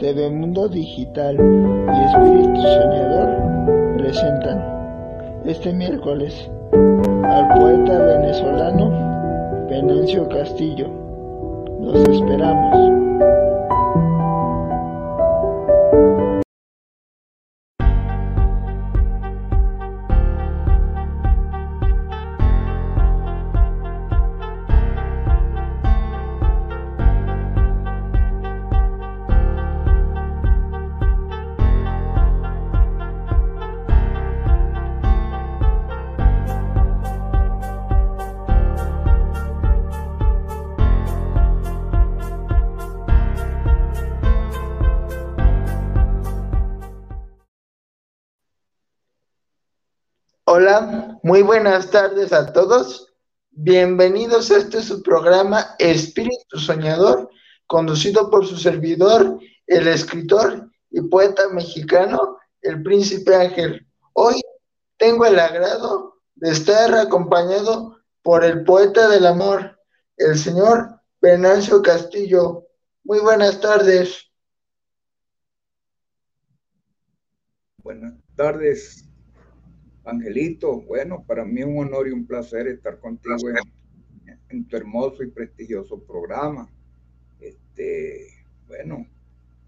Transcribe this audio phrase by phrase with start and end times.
[0.00, 4.64] TV Mundo Digital y Espíritu Soñador presentan
[5.44, 10.88] este miércoles al poeta venezolano Venancio Castillo.
[11.82, 12.99] Los esperamos.
[51.62, 53.12] Buenas tardes a todos.
[53.50, 57.28] Bienvenidos a este su programa Espíritu Soñador,
[57.66, 63.86] conducido por su servidor, el escritor y poeta mexicano, el Príncipe Ángel.
[64.14, 64.40] Hoy
[64.96, 69.78] tengo el agrado de estar acompañado por el poeta del amor,
[70.16, 72.68] el señor Venancio Castillo.
[73.04, 74.30] Muy buenas tardes.
[77.82, 79.09] Buenas tardes,
[80.04, 83.50] Angelito, bueno, para mí es un honor y un placer estar contigo
[84.48, 86.68] en, tu hermoso y prestigioso programa.
[87.40, 88.26] Este,
[88.66, 89.06] bueno,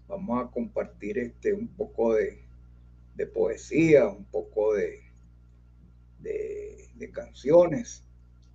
[0.07, 2.39] vamos a compartir este un poco de,
[3.33, 5.01] poesía, un poco de,
[6.19, 8.03] de, canciones.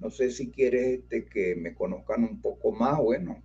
[0.01, 3.41] No sé si quieres este, que me conozcan un poco más, bueno,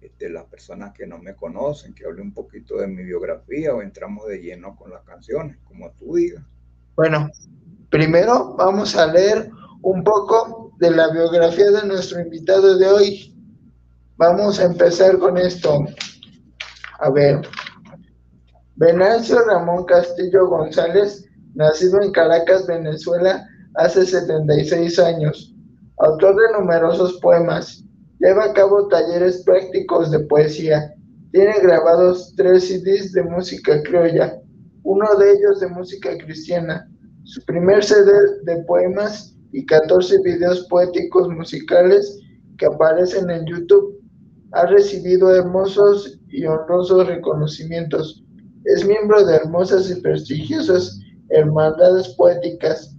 [0.00, 3.82] este, las personas que no me conocen, que hable un poquito de mi biografía o
[3.82, 6.44] entramos de lleno con las canciones, como tú digas.
[7.00, 7.30] Bueno,
[7.88, 9.48] Primero vamos a leer
[9.80, 13.34] un poco de la biografía de nuestro invitado de hoy.
[14.18, 15.78] Vamos a empezar con esto.
[16.98, 17.40] A ver.
[18.76, 21.24] Venancio Ramón Castillo González,
[21.54, 25.54] nacido en Caracas, Venezuela, hace 76 años.
[26.00, 27.82] Autor de numerosos poemas.
[28.18, 30.92] Lleva a cabo talleres prácticos de poesía.
[31.32, 34.38] Tiene grabados tres CDs de música criolla,
[34.82, 36.90] uno de ellos de música cristiana
[37.24, 38.10] su primer CD
[38.44, 42.18] de poemas y 14 videos poéticos musicales
[42.58, 44.00] que aparecen en YouTube.
[44.52, 48.24] Ha recibido hermosos y honrosos reconocimientos.
[48.64, 50.98] Es miembro de hermosas y prestigiosas
[51.28, 52.96] hermandades poéticas,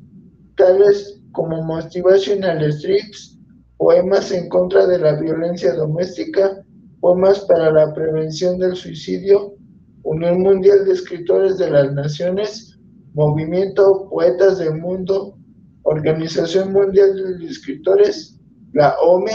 [0.56, 3.38] tales como Motivational Streets,
[3.78, 6.64] poemas en contra de la violencia doméstica,
[7.02, 9.56] poemas para la prevención del suicidio,
[10.04, 12.80] Unión Mundial de Escritores de las Naciones,
[13.14, 15.38] Movimiento Poetas del Mundo,
[15.84, 18.40] Organización Mundial de Escritores,
[18.74, 19.32] la OME,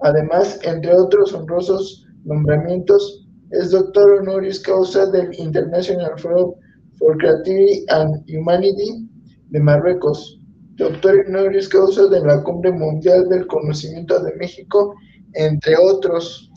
[0.00, 6.54] además, entre otros honrosos nombramientos, es doctor honoris causa del International Forum
[6.98, 9.08] for Creativity and Humanity
[9.48, 10.39] de Marruecos,
[10.80, 14.94] doctor honoris causa de la Cumbre Mundial del Conocimiento de México,
[15.34, 16.50] entre otros.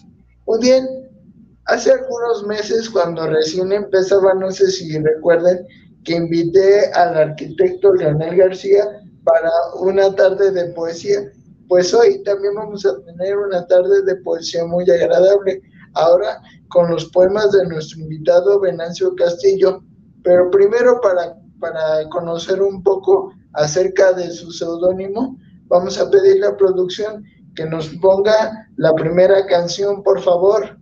[0.47, 0.87] Muy bien,
[1.65, 5.67] hace algunos meses cuando recién empezaba, no sé si recuerden,
[6.05, 8.85] que invité al arquitecto Leonel García
[9.25, 9.51] para
[9.81, 11.19] una tarde de poesía.
[11.67, 15.61] Pues hoy también vamos a tener una tarde de poesía muy agradable,
[15.95, 19.83] ahora con los poemas de nuestro invitado Venancio Castillo.
[20.23, 25.37] Pero primero para, para conocer un poco acerca de su seudónimo,
[25.67, 27.23] vamos a pedirle a producción
[27.55, 30.77] que nos ponga la primera canción, por favor.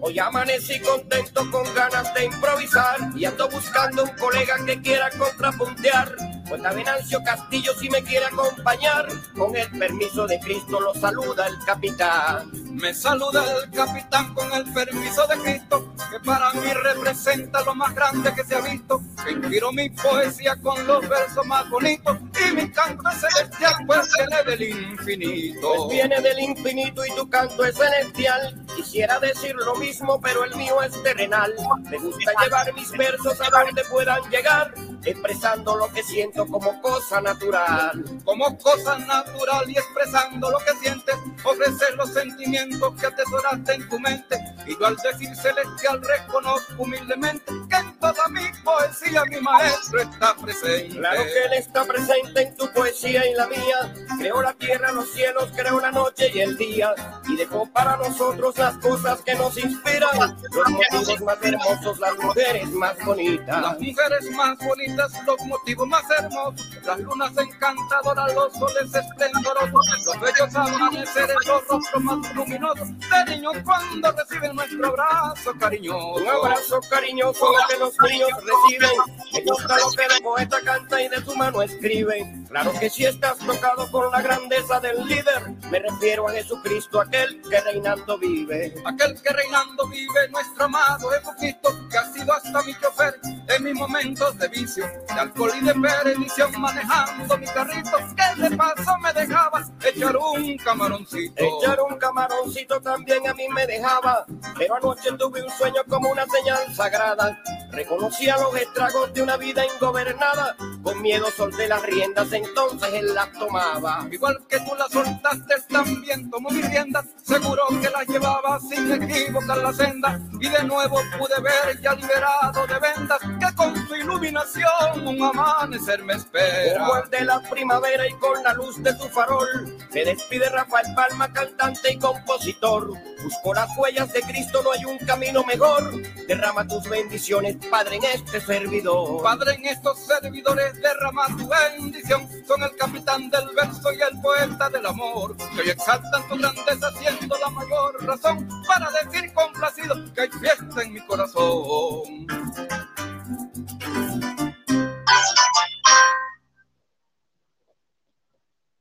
[0.00, 6.27] Hoy amanecí contento con ganas de improvisar y ando buscando un colega que quiera contrapuntear
[6.48, 9.06] pues a Venancio Castillo si me quiere acompañar,
[9.36, 12.67] con el permiso de Cristo lo saluda el capitán.
[12.80, 17.92] Me saluda el capitán con el permiso de Cristo, que para mí representa lo más
[17.92, 19.02] grande que se ha visto.
[19.24, 24.08] Que inspiro mi poesía con los versos más bonitos y mi canto es celestial, pues
[24.16, 25.74] viene del infinito.
[25.74, 28.64] Pues viene del infinito y tu canto es celestial.
[28.76, 31.52] Quisiera decir lo mismo, pero el mío es terrenal.
[31.90, 34.72] Me gusta llevar mis versos a donde puedan llegar
[35.04, 38.04] expresando lo que siento como cosa natural.
[38.24, 42.67] Como cosa natural y expresando lo que sientes, ofrecer los sentimientos
[43.00, 44.36] que atesoraste en tu mente.
[44.66, 47.76] Y yo al decir celestial reconozco humildemente que
[48.12, 50.96] toda mi poesía mi maestro está presente.
[50.96, 53.94] Claro que él está presente en tu poesía y la mía.
[54.18, 56.94] Creó la tierra, los cielos, creó la noche y el día.
[57.28, 60.36] Y dejó para nosotros las cosas que nos inspiran.
[60.50, 63.62] Los motivos más hermosos, las mujeres más bonitas.
[63.62, 66.66] Las mujeres más bonitas, los motivos más hermosos.
[66.84, 70.06] Las lunas encantadoras, los soles esplendorosos.
[70.06, 72.88] Los bellos amaneceres, los rostros más luminosos.
[72.88, 76.14] De niños cuando reciben nuestro abrazo cariñoso.
[76.14, 78.90] Un abrazo cariñoso que los niños reciben.
[79.32, 82.32] Me gusta lo que el poeta canta y de tu mano escribe.
[82.48, 87.42] Claro que si estás tocado con la grandeza del líder, me refiero a Jesucristo, aquel
[87.42, 88.74] que reinando vive.
[88.84, 93.74] Aquel que reinando vive, nuestro amado Jesucristo, que ha sido hasta mi chofer en mis
[93.74, 99.12] momentos de vicio, de alcohol y de perdición, manejando mi carrito, que de paso me
[99.12, 101.44] dejaba echar un camaroncito.
[101.44, 106.26] Echar un camaroncito también a mí me dejaba, pero anoche tuve un sueño como una
[106.26, 107.40] señal sagrada.
[107.88, 113.32] Reconocía los estragos de una vida ingobernada, con miedo solté las riendas, entonces él las
[113.32, 114.06] tomaba.
[114.12, 119.56] Igual que tú las soltaste, también tomó mis riendas, seguro que las llevaba sin equivocar
[119.56, 125.06] la senda, y de nuevo pude ver ya liberado de vendas, que con su iluminación
[125.06, 126.80] un amanecer me espera.
[126.80, 130.94] Como el de la primavera y con la luz de tu farol, se despide Rafael
[130.94, 132.92] Palma, cantante y compositor.
[133.22, 135.90] Busco las huellas de Cristo, no hay un camino mejor.
[136.26, 139.22] Derrama tus bendiciones, Padre, en este servidor.
[139.22, 142.26] Padre, en estos servidores derrama tu bendición.
[142.44, 145.36] Son el capitán del verso y el poeta del amor.
[145.36, 150.82] Que hoy exaltan tu grandeza, siendo la mayor razón para decir complacido que hay fiesta
[150.82, 152.26] en mi corazón.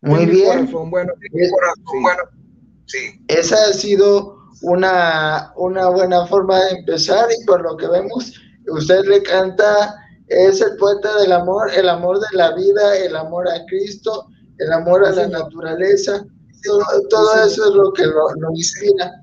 [0.02, 0.70] Muy bien.
[0.90, 1.52] bueno, Es-
[2.02, 2.24] bueno,
[2.86, 3.22] sí.
[3.28, 8.34] Esa ha sido una, una buena forma de empezar y por lo que vemos,
[8.70, 9.96] usted le canta,
[10.28, 14.28] es el poeta del amor, el amor de la vida, el amor a Cristo,
[14.58, 16.26] el amor a la naturaleza,
[16.64, 19.22] todo, todo eso es lo que lo, lo inspira.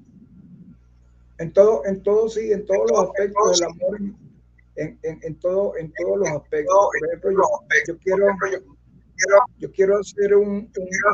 [1.38, 3.99] en todo, en todo sí, en todos los aspectos del amor,
[4.76, 6.75] en, en, en todo, en todos los aspectos.
[7.00, 7.43] Por ejemplo, yo,
[7.87, 8.26] yo quiero,
[9.58, 10.70] yo quiero hacer un-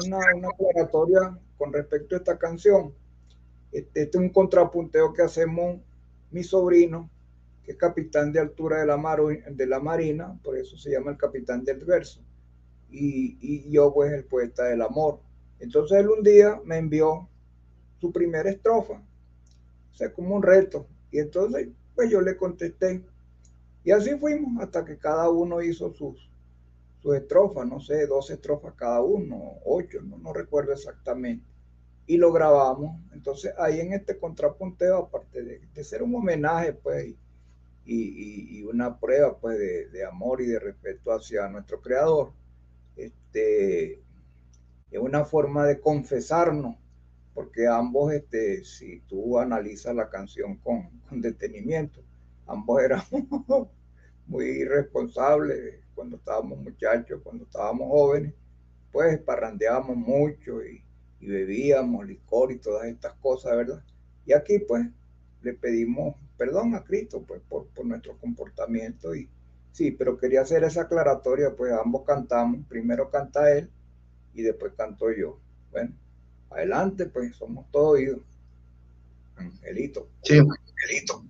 [0.06, 2.94] una, una aclaratoria con respecto a esta canción.
[3.72, 5.80] Este, este es un contrapunteo que hacemos
[6.30, 7.10] mi sobrino,
[7.70, 11.18] es capitán de altura de la, maru- de la Marina, por eso se llama el
[11.18, 12.20] capitán del verso,
[12.90, 15.20] y, y yo pues el poeta del amor.
[15.60, 17.28] Entonces él un día me envió
[18.00, 19.02] su primera estrofa,
[20.00, 23.04] o como un reto, y entonces pues yo le contesté,
[23.84, 26.30] y así fuimos hasta que cada uno hizo sus,
[27.02, 31.44] sus estrofas, no sé, dos estrofas cada uno, ocho, no, no recuerdo exactamente.
[32.06, 33.00] Y lo grabamos.
[33.12, 37.14] Entonces ahí en este contrapunteo, aparte de, de ser un homenaje, pues,
[37.84, 42.32] y, una prueba, pues, de, amor y de respeto hacia nuestro creador,
[42.96, 43.94] este,
[44.90, 46.76] es una forma de confesarnos,
[47.34, 52.02] porque ambos, este, si tú analizas la canción con, con detenimiento,
[52.46, 53.08] ambos éramos
[54.26, 58.34] muy irresponsables cuando estábamos muchachos, cuando estábamos jóvenes,
[58.92, 60.82] pues parrandeábamos mucho y,
[61.20, 63.82] y bebíamos licor y todas estas cosas, ¿verdad?
[64.24, 64.86] Y aquí pues
[65.42, 69.28] le pedimos perdón a Cristo pues por, por nuestro comportamiento y
[69.72, 73.68] sí, pero quería hacer esa aclaratoria, pues ambos cantamos, primero canta él
[74.32, 75.38] y después canto yo.
[75.70, 75.92] Bueno,
[76.48, 78.22] adelante pues somos todos oídos.
[79.36, 80.08] Angelito.
[80.22, 80.38] Sí.
[80.38, 81.24] Angelito.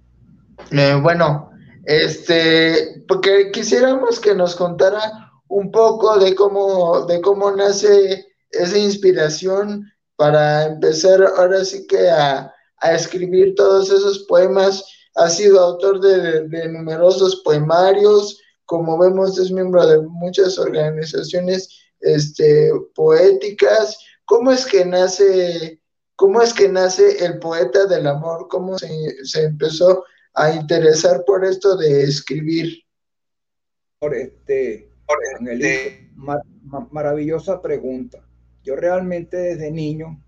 [0.71, 1.51] Eh, bueno,
[1.87, 9.93] este, porque quisiéramos que nos contara un poco de cómo, de cómo nace esa inspiración
[10.15, 14.85] para empezar ahora sí que a, a escribir todos esos poemas.
[15.17, 21.69] Ha sido autor de, de numerosos poemarios, como vemos es miembro de muchas organizaciones
[22.01, 23.99] este, poéticas.
[24.25, 25.81] ¿Cómo es que nace,
[26.15, 28.47] cómo es que nace el poeta del amor?
[28.49, 28.89] ¿Cómo se,
[29.25, 32.79] se empezó a interesar por esto de escribir?
[33.99, 34.89] Por este,
[36.15, 38.25] mar- ma- maravillosa pregunta.
[38.63, 40.23] Yo realmente desde niño,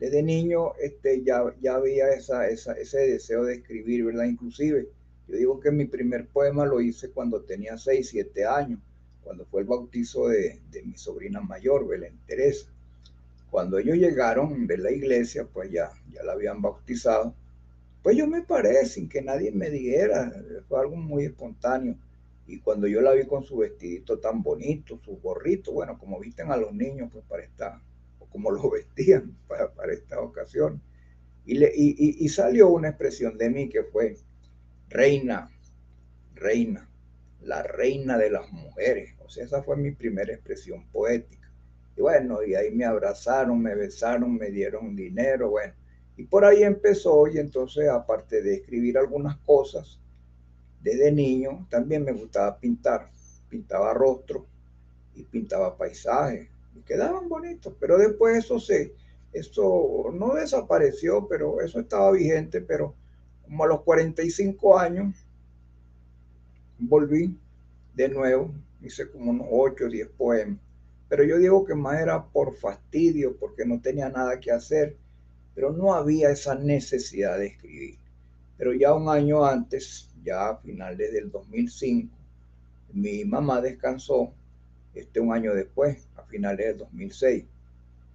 [0.00, 4.24] desde niño, este, ya, ya había esa, esa, ese deseo de escribir, ¿verdad?
[4.24, 4.88] Inclusive,
[5.28, 8.80] yo digo que mi primer poema lo hice cuando tenía 6, 7 años,
[9.22, 12.66] cuando fue el bautizo de, de mi sobrina mayor, Belén Teresa.
[13.50, 17.34] Cuando ellos llegaron de la iglesia, pues ya, ya la habían bautizado.
[18.02, 20.32] Pues yo me paré sin que nadie me dijera,
[20.66, 21.94] fue algo muy espontáneo.
[22.46, 26.50] Y cuando yo la vi con su vestidito tan bonito, su gorrito, bueno, como visten
[26.50, 27.82] a los niños, pues para esta,
[28.30, 30.80] como lo vestían para, para esta ocasión.
[31.44, 34.16] Y, le, y, y salió una expresión de mí que fue,
[34.88, 35.50] reina,
[36.34, 36.88] reina,
[37.40, 39.14] la reina de las mujeres.
[39.20, 41.50] O sea, esa fue mi primera expresión poética.
[41.96, 45.74] Y bueno, y ahí me abrazaron, me besaron, me dieron dinero, bueno.
[46.16, 49.98] Y por ahí empezó y entonces, aparte de escribir algunas cosas,
[50.82, 53.10] desde niño también me gustaba pintar.
[53.48, 54.46] Pintaba rostro
[55.14, 56.48] y pintaba paisajes.
[56.84, 58.94] Quedaban bonitos, pero después eso se,
[59.32, 62.94] eso no desapareció, pero eso estaba vigente, pero
[63.42, 65.14] como a los 45 años
[66.78, 67.36] volví
[67.94, 70.58] de nuevo, hice como unos 8 o 10 poemas,
[71.08, 74.96] pero yo digo que más era por fastidio, porque no tenía nada que hacer,
[75.54, 77.98] pero no había esa necesidad de escribir.
[78.56, 82.14] Pero ya un año antes, ya a finales del 2005,
[82.92, 84.32] mi mamá descansó,
[84.94, 87.44] este un año después, finales del 2006.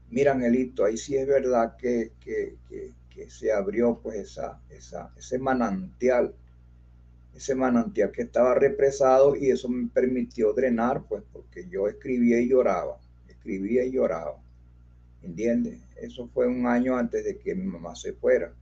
[0.09, 5.11] Mira, Angelito, ahí sí es verdad que, que, que, que se abrió pues esa, esa,
[5.17, 6.33] ese manantial
[7.35, 12.49] ese manantial que estaba represado y eso me permitió drenar, pues porque yo escribía y
[12.49, 14.41] lloraba, escribía y lloraba,
[15.21, 15.79] ¿entiendes?
[15.97, 18.53] Eso fue un año antes de que mi mamá se fuera.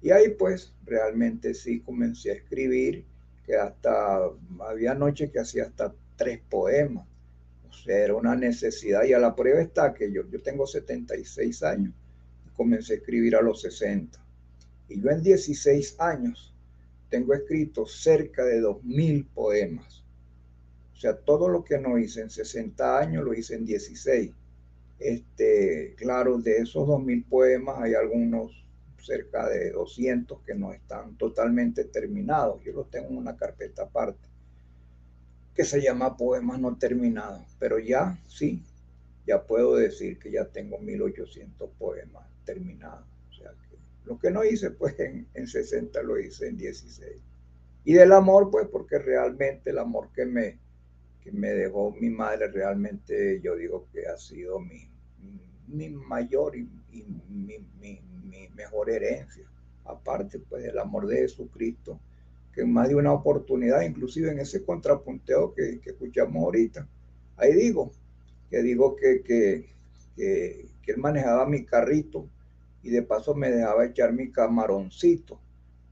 [0.00, 3.04] Y ahí pues realmente sí comencé a escribir,
[3.44, 7.06] que hasta había noches que hacía hasta tres poemas.
[7.70, 11.62] O sea, era una necesidad y a la prueba está que yo, yo tengo 76
[11.62, 11.94] años,
[12.54, 14.18] comencé a escribir a los 60.
[14.88, 16.54] Y yo en 16 años
[17.08, 20.04] tengo escrito cerca de 2.000 poemas.
[20.94, 24.32] O sea, todo lo que no hice en 60 años lo hice en 16.
[24.98, 28.52] Este, claro, de esos 2.000 poemas hay algunos
[29.00, 32.62] cerca de 200 que no están totalmente terminados.
[32.62, 34.29] Yo los tengo en una carpeta aparte
[35.54, 37.44] que se llama Poemas no terminados.
[37.58, 38.62] Pero ya, sí,
[39.26, 43.10] ya puedo decir que ya tengo 1.800 poemas terminados.
[44.04, 47.16] Lo que no hice, pues en, 60 lo hice en 16.
[47.84, 50.58] Y del amor, pues porque realmente el amor que me,
[51.20, 54.90] que me dejó mi madre, realmente yo digo que ha sido mi,
[55.68, 56.68] mi mayor y,
[57.28, 58.00] mi, mi,
[58.54, 59.48] mejor herencia.
[59.84, 62.00] Aparte, pues del amor de Jesucristo,
[62.62, 66.86] en más de una oportunidad, inclusive en ese contrapunteo que, que escuchamos ahorita,
[67.36, 67.92] ahí digo,
[68.50, 69.70] que digo que, que,
[70.16, 72.28] que, él manejaba mi carrito
[72.82, 75.40] y de paso me dejaba echar mi camaroncito,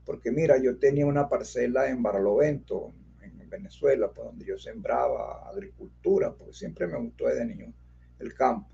[0.04, 6.34] porque mira, yo tenía una parcela en Barlovento, en Venezuela, pues donde yo sembraba agricultura,
[6.34, 7.72] porque siempre me gustó desde niño
[8.18, 8.68] el campo.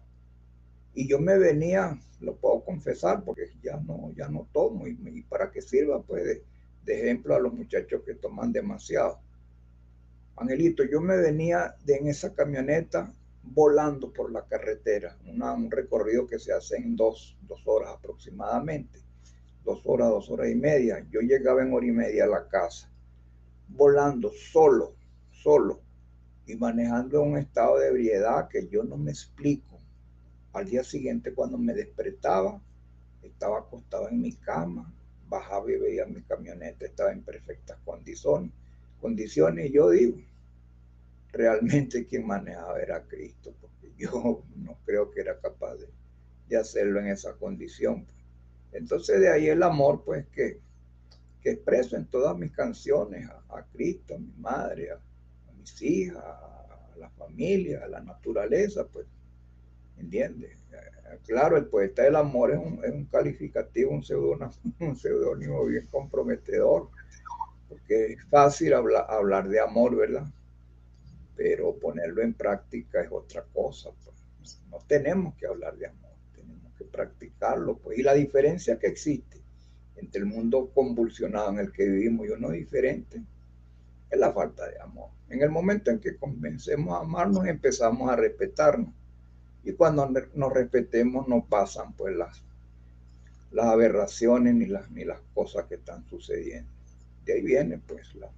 [0.94, 5.50] Y yo me venía, lo puedo confesar, porque ya no, ya no tomo, y, para
[5.50, 6.44] que sirva, pues, de,
[6.85, 9.21] de ejemplo a los muchachos que toman demasiado.
[10.37, 13.12] Angelito, yo me venía de en esa camioneta
[13.43, 17.37] volando por la carretera, un recorrido que se hace en dos,
[17.67, 19.00] horas aproximadamente,
[19.64, 21.07] dos horas, dos horas y media.
[21.11, 22.91] Yo llegaba en hora y media a la casa,
[23.69, 24.95] volando solo,
[25.31, 25.81] solo,
[26.47, 29.79] y manejando un estado de ebriedad que yo no me explico.
[30.53, 32.61] Al día siguiente, cuando me despertaba,
[33.23, 34.93] estaba acostado en mi cama,
[35.35, 38.53] bajaba y veía mi camioneta, estaba en perfectas condiciones,
[39.00, 40.17] condiciones, y yo digo,
[41.33, 45.88] realmente quien manejaba era Cristo, porque yo no creo que era capaz de,
[46.57, 48.05] hacerlo en esa condición.
[48.05, 48.17] Pues.
[48.75, 50.61] Entonces de ahí el amor, pues, que,
[51.41, 55.00] que expreso en todas mis canciones a, Cristo, a mi madre, a,
[55.59, 59.05] mis hijas, a, la familia, a la naturaleza, pues,
[59.98, 60.56] ¿entiendes?
[61.26, 65.86] Claro, el poeta del amor es un, es un calificativo, un seudónimo, un seudónimo bien
[65.90, 66.90] comprometedor,
[67.68, 70.26] porque es fácil hablar, de amor, ¿verdad?
[71.36, 73.90] pero ponerlo en práctica es otra cosa.
[74.04, 74.60] Pues.
[74.70, 77.78] No tenemos que hablar de amor, tenemos que practicarlo.
[77.78, 77.98] Pues.
[77.98, 79.40] Y la diferencia que existe
[79.96, 83.22] entre el mundo convulsionado en el que vivimos y uno diferente
[84.10, 85.10] es la falta de amor.
[85.28, 88.92] En el momento en que convencemos a amarnos, empezamos a respetarnos.
[89.64, 92.42] Y cuando nos respetemos, no pasan pues las,
[93.50, 96.71] las aberraciones ni las, ni las cosas que están sucediendo.
[97.25, 98.30] De ahí viene pues la,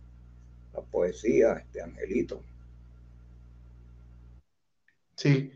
[0.72, 2.42] la poesía, este angelito.
[5.16, 5.50] Sí,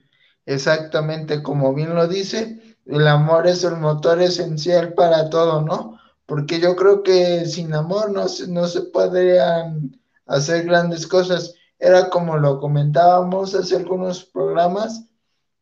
[0.47, 5.99] exactamente como bien lo dice, el amor es el motor esencial para todo, ¿no?
[6.27, 11.55] Porque yo creo que sin amor no, no se podrían hacer grandes cosas.
[11.79, 15.10] Era como lo comentábamos hace algunos programas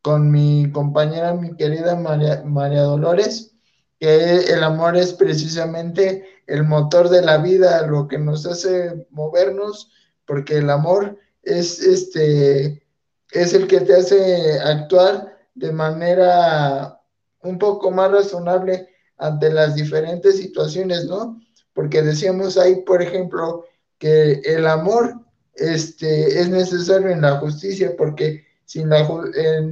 [0.09, 3.53] con mi compañera, mi querida María, Dolores,
[3.99, 9.91] que el amor es precisamente el motor de la vida, lo que nos hace movernos
[10.25, 12.81] porque el amor es este
[13.29, 16.99] es el que te hace actuar de manera
[17.43, 21.39] un poco más razonable ante las diferentes situaciones, ¿no?
[21.71, 23.63] Porque decíamos ahí, por ejemplo,
[23.99, 25.23] que el amor
[25.53, 29.03] este, es necesario en la justicia, porque sin, la,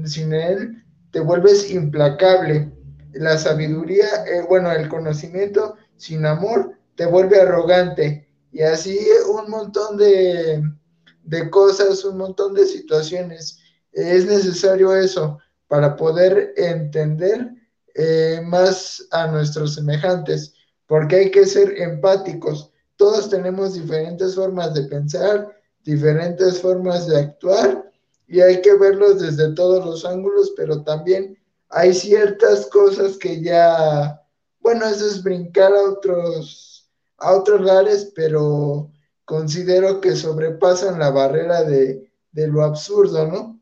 [0.06, 2.72] sin él te vuelves implacable.
[3.14, 8.28] La sabiduría, eh, bueno, el conocimiento sin amor te vuelve arrogante.
[8.52, 9.00] Y así
[9.30, 10.64] un montón de,
[11.22, 13.60] de cosas, un montón de situaciones.
[13.92, 15.38] Es necesario eso
[15.68, 17.52] para poder entender
[17.94, 20.56] eh, más a nuestros semejantes,
[20.88, 22.72] porque hay que ser empáticos.
[22.96, 27.87] Todos tenemos diferentes formas de pensar, diferentes formas de actuar
[28.28, 31.38] y hay que verlos desde todos los ángulos, pero también
[31.70, 34.22] hay ciertas cosas que ya,
[34.60, 38.92] bueno, eso es brincar a otros, a otros lugares, pero
[39.26, 42.04] considero que sobrepasan la barrera de,
[42.34, 43.60] lo absurdo, ¿no?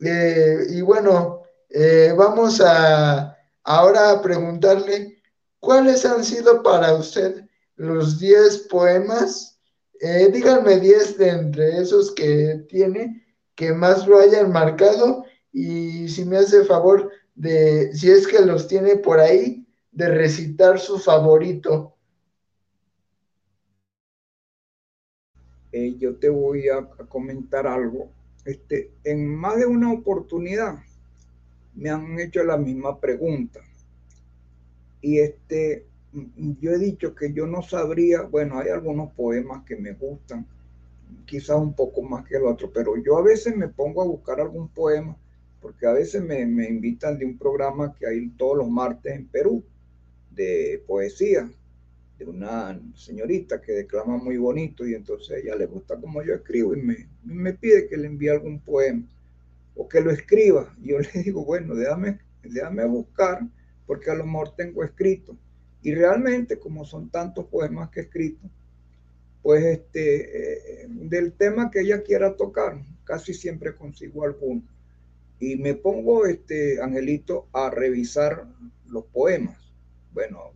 [0.00, 5.22] Eh, y bueno, eh, vamos a ahora a preguntarle
[5.60, 7.44] cuáles han sido para usted
[7.76, 9.58] los 10 poemas.
[10.00, 13.27] Eh, díganme 10 de entre esos que tiene
[13.58, 18.68] que más lo hayan marcado y si me hace favor de, si es que los
[18.68, 21.96] tiene por ahí, de recitar su favorito.
[25.72, 28.12] Eh, yo te voy a, a, comentar algo.
[28.44, 30.78] Este, en más de una oportunidad
[31.74, 33.58] me han hecho la misma pregunta.
[35.00, 35.84] Y este,
[36.60, 40.46] yo he dicho que yo no sabría, bueno, hay algunos poemas que me gustan,
[41.26, 44.40] quizás un poco más que el otro, pero yo a veces me pongo a buscar
[44.40, 45.16] algún poema,
[45.60, 49.26] porque a veces me, me invitan de un programa que hay todos los martes en
[49.26, 49.62] Perú,
[50.30, 51.50] de poesía,
[52.18, 56.74] de una señorita que declama muy bonito y entonces ella le gusta como yo escribo
[56.74, 59.04] y me, me pide que le envíe algún poema
[59.76, 60.74] o que lo escriba.
[60.82, 63.40] Yo le digo, bueno, déjame, déjame buscar,
[63.86, 65.36] porque a lo mejor tengo escrito.
[65.80, 68.50] Y realmente, como son tantos poemas que he escrito,
[69.42, 74.62] pues este, eh, del tema que ella quiera tocar, casi siempre consigo alguno.
[75.40, 78.46] Y me pongo, este, Angelito, a revisar
[78.86, 79.56] los poemas.
[80.12, 80.52] Bueno,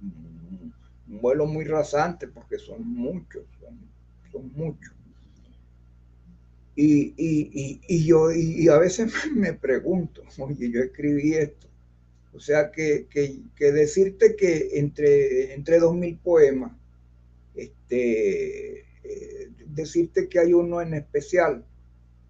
[0.00, 3.44] un vuelo muy rasante porque son muchos,
[4.30, 4.94] son, muchos.
[6.74, 11.68] Y, y, y, yo y a veces me pregunto, oye, yo escribí esto.
[12.34, 16.72] O sea, que, que, decirte que entre, entre 2.000 poemas,
[17.54, 21.64] este, eh, decirte que hay uno en especial,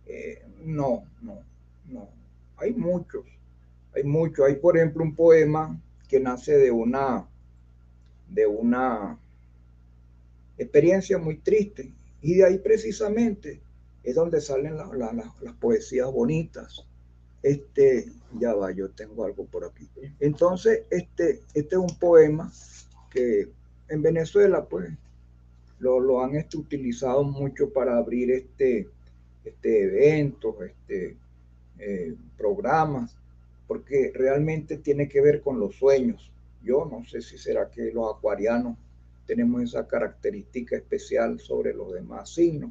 [0.07, 1.41] eh, no, no,
[1.87, 2.09] no.
[2.57, 3.25] Hay muchos,
[3.95, 4.47] hay muchos.
[4.47, 7.29] Hay, por ejemplo, un poema que nace de una,
[8.29, 9.19] de una
[10.59, 11.93] experiencia muy triste.
[12.21, 13.61] Y de ahí precisamente
[14.03, 16.87] es donde salen las poesías bonitas.
[17.43, 18.07] Este,
[18.39, 19.89] ya va, yo tengo algo por aquí.
[20.21, 22.53] Entonces, este, este es un poema
[23.11, 23.49] que
[23.89, 24.91] en Venezuela, pues,
[25.83, 28.88] lo, lo han este, utilizado mucho para abrir este,
[29.45, 31.16] este eventos, este,
[31.79, 33.16] eh, programas,
[33.66, 36.31] porque realmente tiene que ver con los sueños.
[36.62, 38.79] Yo no sé si será que los acuarianos
[39.27, 42.71] tenemos esa característica especial sobre los demás signos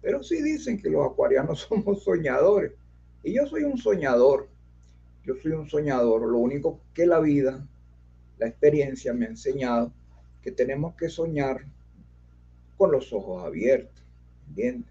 [0.00, 2.72] pero sí dicen que los acuarianos somos soñadores.
[3.22, 4.48] Y yo soy un soñador.
[5.24, 6.22] Yo soy un soñador.
[6.22, 7.66] Lo único que la vida,
[8.38, 9.92] la experiencia me ha enseñado
[10.42, 11.64] que tenemos que soñar
[12.78, 14.02] con los ojos abiertos.
[14.48, 14.90] ¿Entiendes?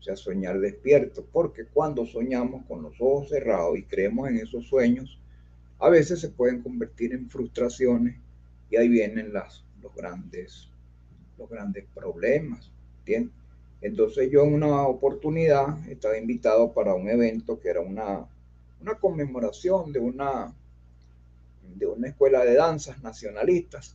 [0.00, 1.26] O sea, soñar despierto.
[1.30, 5.18] Porque cuando soñamos con los ojos cerrados y creemos en esos sueños,
[5.78, 8.16] a veces se pueden convertir en frustraciones
[8.70, 10.70] y ahí vienen las, los, grandes,
[11.36, 12.70] los grandes problemas.
[13.00, 13.34] ¿Entiendes?
[13.84, 18.26] Entonces yo en una oportunidad estaba invitado para un evento que era una,
[18.80, 20.54] una conmemoración de una,
[21.76, 23.94] de una escuela de danzas nacionalistas,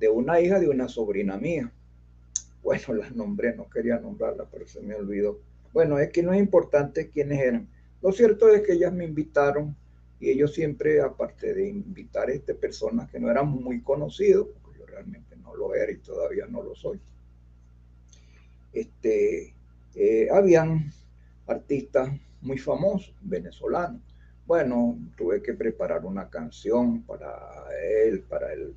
[0.00, 1.70] de una hija de una sobrina mía.
[2.62, 5.38] Bueno, las nombré, no quería nombrarla, pero se me olvidó.
[5.72, 7.68] Bueno, es que no es importante quiénes eran.
[8.02, 9.76] Lo cierto es que ellas me invitaron
[10.20, 14.80] y ellos siempre, aparte de invitar a este, personas que no eran muy conocidos, porque
[14.80, 17.00] yo realmente no lo era y todavía no lo soy,
[18.72, 19.54] este,
[19.94, 20.92] eh, habían
[21.46, 24.02] artistas muy famosos, venezolanos.
[24.46, 27.66] Bueno, tuve que preparar una canción para
[28.04, 28.74] él, para el,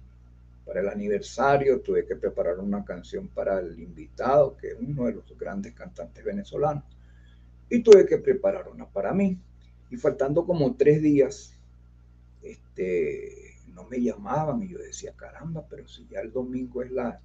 [0.65, 5.13] para el aniversario, tuve que preparar una canción para el invitado, que es uno de
[5.13, 6.84] los grandes cantantes venezolanos,
[7.69, 9.38] y tuve que preparar una para mí.
[9.89, 11.58] Y faltando como tres días,
[12.41, 17.19] este, no me llamaban y yo decía, caramba, pero si ya el domingo es la,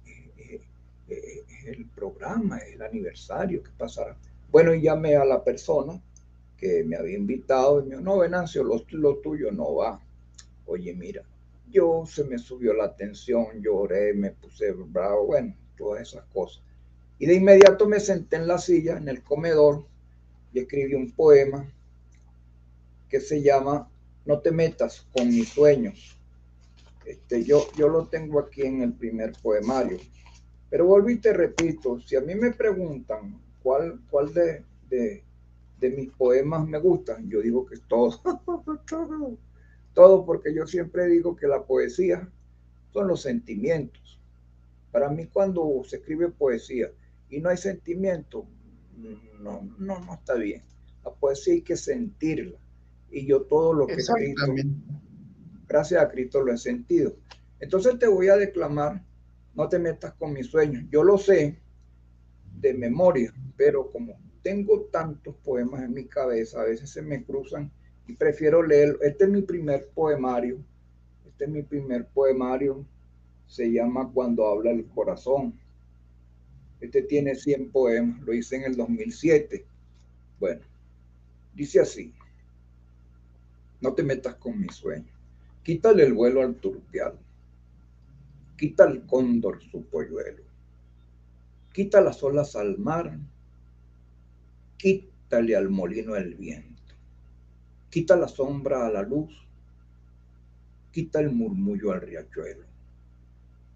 [1.07, 4.17] eh, el programa, es el aniversario, ¿qué pasará?
[4.51, 6.01] Bueno, y llamé a la persona
[6.57, 10.01] que me había invitado y me dijo, no, Venancio, lo, lo tuyo no va.
[10.65, 11.23] Oye, mira,
[11.69, 16.63] yo se me subió la tensión, lloré, me puse bravo, bueno, todas esas cosas.
[17.19, 19.85] Y de inmediato me senté en la silla, en el comedor,
[20.53, 21.71] y escribí un poema
[23.09, 23.89] que se llama
[24.25, 26.17] No te metas con mis sueños.
[27.05, 29.97] Este, yo, yo lo tengo aquí en el primer poemario.
[30.69, 36.09] Pero vuelvo y te repito, si a mí me preguntan cuál, cuál de, de, mis
[36.11, 38.21] poemas me gustan, yo digo que todo,
[39.97, 42.29] todo, porque yo siempre digo que la poesía
[42.93, 44.19] son los sentimientos.
[44.91, 46.91] Para mí cuando se escribe poesía
[47.31, 48.45] y no hay sentimiento,
[49.39, 50.61] no, no, no está bien.
[51.03, 52.59] La poesía hay que sentirla.
[53.09, 54.43] Y yo todo lo que he escrito,
[55.67, 57.15] gracias a Cristo lo he sentido.
[57.59, 59.03] Entonces te voy a declamar,
[59.55, 60.83] no te metas con mis sueños.
[60.91, 61.57] Yo lo sé
[62.59, 67.71] de memoria, pero como tengo tantos poemas en mi cabeza, a veces se me cruzan
[68.07, 69.01] y prefiero leerlo.
[69.01, 70.57] Este es mi primer poemario.
[71.27, 72.85] Este es mi primer poemario.
[73.45, 75.53] Se llama Cuando habla el corazón.
[76.79, 78.21] Este tiene 100 poemas.
[78.21, 79.65] Lo hice en el 2007.
[80.39, 80.61] Bueno,
[81.53, 82.13] dice así.
[83.81, 85.11] No te metas con mi sueño.
[85.63, 87.19] Quítale el vuelo al turpial.
[88.57, 90.43] Quita el cóndor su polluelo.
[91.73, 93.19] Quita las olas al mar.
[94.77, 96.76] Quítale al molino el viento.
[97.97, 99.33] Quita la sombra a la luz.
[100.91, 102.63] Quita el murmullo al riachuelo.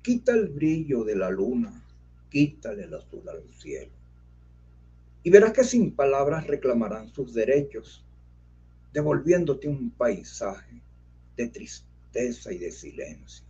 [0.03, 1.83] Quita el brillo de la luna.
[2.29, 3.91] Quítale el azul al cielo.
[5.23, 8.05] Y verás que sin palabras reclamarán sus derechos
[8.93, 10.83] devolviéndote un paisaje
[11.35, 13.43] de tristeza y de silencio,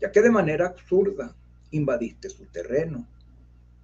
[0.00, 1.32] ya que de manera absurda
[1.70, 3.06] invadiste su terreno,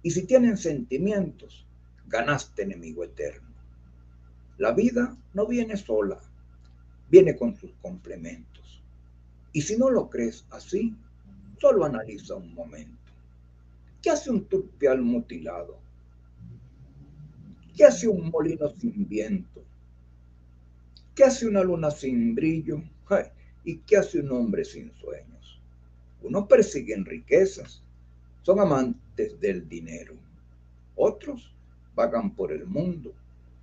[0.01, 1.65] y si tienen sentimientos,
[2.07, 3.52] ganaste enemigo eterno.
[4.57, 6.19] La vida no viene sola,
[7.09, 8.83] viene con sus complementos.
[9.51, 10.95] Y si no lo crees así,
[11.59, 13.11] solo analiza un momento.
[14.01, 15.79] ¿Qué hace un turpial mutilado?
[17.75, 19.63] ¿Qué hace un molino sin viento?
[21.15, 22.83] ¿Qué hace una luna sin brillo?
[23.63, 25.59] ¿Y qué hace un hombre sin sueños?
[26.21, 27.81] Unos persiguen riquezas,
[28.43, 30.15] son amantes del dinero.
[30.95, 31.53] Otros
[31.95, 33.13] vagan por el mundo,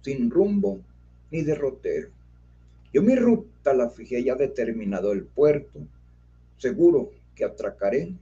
[0.02, 0.80] sin rumbo
[1.30, 2.10] ni derrotero.
[2.92, 5.80] Yo mi ruta la fijé ya determinado el puerto,
[6.58, 8.14] seguro que atracaré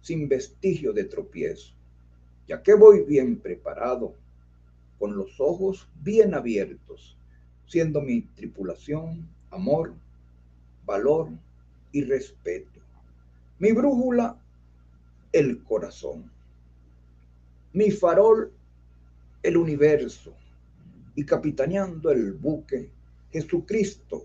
[0.00, 1.74] sin vestigio de tropiezo,
[2.48, 4.14] ya que voy bien preparado,
[4.98, 7.16] con los ojos bien abiertos
[7.66, 9.94] siendo mi tripulación amor,
[10.84, 11.30] valor
[11.92, 12.80] y respeto.
[13.58, 14.38] Mi brújula,
[15.32, 16.30] el corazón.
[17.72, 18.52] Mi farol,
[19.42, 20.34] el universo.
[21.16, 22.90] Y capitaneando el buque,
[23.32, 24.24] Jesucristo,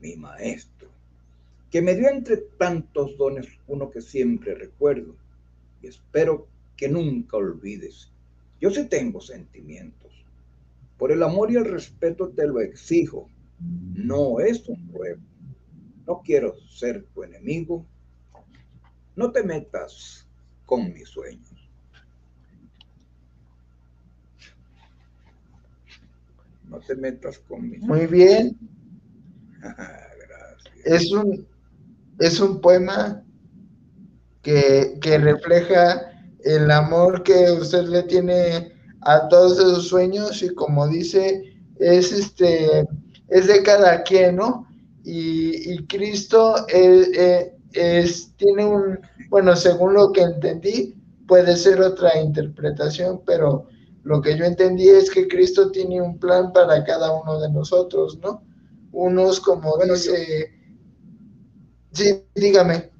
[0.00, 0.88] mi maestro,
[1.70, 5.14] que me dio entre tantos dones uno que siempre recuerdo
[5.82, 8.10] y espero que nunca olvides.
[8.60, 10.12] Yo sí tengo sentimientos
[10.96, 13.28] por el amor y el respeto te lo exijo.
[13.58, 15.20] No es un ruego.
[16.06, 17.84] No quiero ser tu enemigo.
[19.16, 20.28] No te metas
[20.64, 21.61] con mis sueños.
[26.72, 28.58] No te metas con mis Muy bien.
[30.84, 31.46] Es un,
[32.18, 33.22] es un poema
[34.42, 36.10] que, que refleja
[36.44, 42.88] el amor que usted le tiene a todos esos sueños y como dice, es este,
[43.28, 44.66] es de cada quien, ¿no?
[45.04, 50.94] Y, Cristo es, tiene un, bueno, según lo que entendí,
[51.26, 53.66] puede ser otra interpretación, pero
[54.04, 58.18] lo que yo entendí es que Cristo tiene un plan para cada uno de nosotros,
[58.18, 58.42] ¿no?
[58.92, 60.52] Unos como dice...
[61.92, 62.90] Sí, dígame.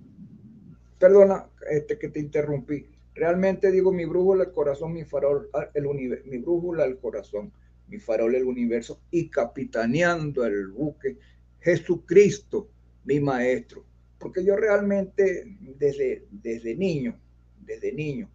[0.98, 2.86] Perdona este, que te interrumpí.
[3.14, 7.52] Realmente digo, mi brújula, el corazón, mi farol, ah, el universo, mi brújula, el corazón,
[7.88, 11.18] mi farol, el universo, y capitaneando el buque,
[11.60, 12.68] Jesucristo,
[13.04, 13.84] mi maestro.
[14.18, 15.44] Porque yo realmente
[15.78, 17.18] desde, desde niño,
[17.60, 18.30] desde niño,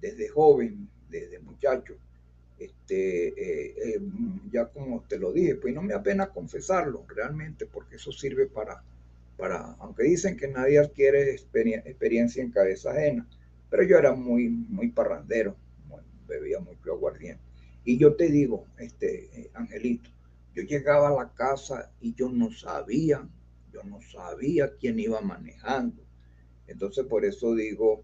[0.00, 1.96] desde joven, desde muchacho,
[2.58, 4.00] este, eh, eh,
[4.50, 8.82] ya como te lo dije, pues no me apena confesarlo realmente, porque eso sirve para,
[9.36, 13.26] para aunque dicen que nadie adquiere experiencia en cabeza ajena,
[13.68, 15.56] pero yo era muy, muy parrandero,
[16.26, 17.42] bebía mucho aguardiente.
[17.84, 20.10] Y yo te digo, este, eh, Angelito,
[20.54, 23.28] yo llegaba a la casa y yo no sabía,
[23.72, 26.02] yo no sabía quién iba manejando.
[26.66, 28.02] Entonces por eso digo,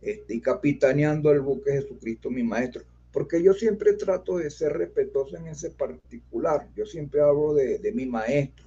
[0.00, 2.82] este, y capitaneando el buque Jesucristo, mi maestro.
[3.12, 6.68] Porque yo siempre trato de ser respetuoso en ese particular.
[6.76, 8.66] Yo siempre hablo de, mi maestro,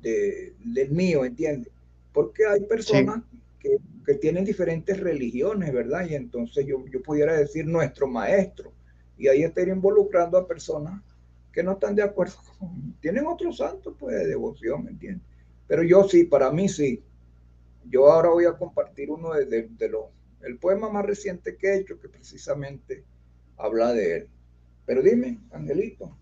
[0.00, 1.72] de, del mío, ¿entiendes?
[2.12, 3.22] Porque hay personas
[3.58, 6.06] que, que, tienen diferentes religiones, ¿verdad?
[6.08, 8.72] Y entonces yo, yo pudiera decir nuestro maestro.
[9.18, 11.02] Y ahí estaría involucrando a personas
[11.52, 12.34] que no están de acuerdo
[13.00, 15.26] tienen otros santos pues de devoción, ¿entiendes?
[15.66, 17.02] Pero yo sí, para mí sí.
[17.84, 20.06] Yo ahora voy a compartir uno de, de, los,
[20.42, 23.04] el poema más reciente que he hecho, que precisamente
[23.60, 24.28] habla de él.
[24.86, 26.16] Pero dime, Angelito.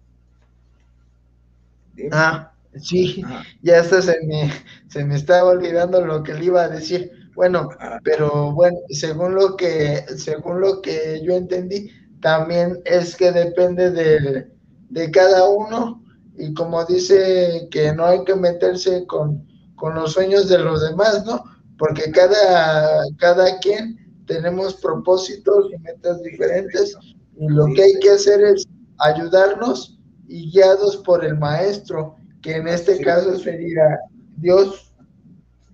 [2.13, 3.23] Ah, sí,
[3.63, 4.53] ya hasta se me,
[4.89, 7.31] se me estaba olvidando lo que le iba a decir.
[7.35, 7.99] Bueno, ah.
[8.05, 14.53] pero bueno, según lo que, según lo que yo entendí, también es que depende del,
[14.91, 16.03] de cada uno
[16.37, 19.47] y como dice que no hay que meterse con,
[19.95, 21.43] los sueños de los demás, ¿no?
[21.79, 23.97] Porque cada, cada quien
[24.27, 26.97] tenemos propósitos y metas diferentes
[27.39, 28.67] y lo que hay que hacer es
[28.99, 34.01] ayudarnos y guiados por el maestro, que en este caso sería
[34.37, 34.93] Dios.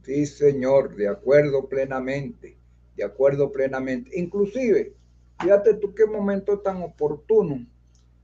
[0.02, 2.58] Sí, Señor, de acuerdo plenamente,
[2.96, 4.10] de acuerdo plenamente.
[4.18, 4.94] Inclusive,
[5.40, 7.66] fíjate tú qué momento tan oportuno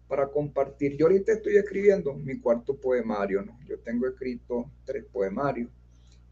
[0.06, 0.98] para compartir.
[0.98, 3.58] Yo ahorita estoy escribiendo mi cuarto poemario, ¿no?
[3.66, 5.70] Yo tengo escrito tres poemarios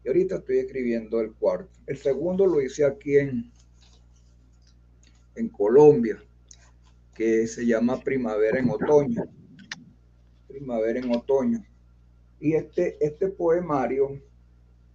[0.03, 1.71] y ahorita estoy escribiendo el cuarto.
[1.87, 3.51] El segundo lo hice aquí en,
[5.35, 6.21] en Colombia,
[7.19, 9.25] que se llama Primavera en Otoño.
[10.47, 11.61] Primavera en Otoño.
[12.39, 14.21] Y este, este poemario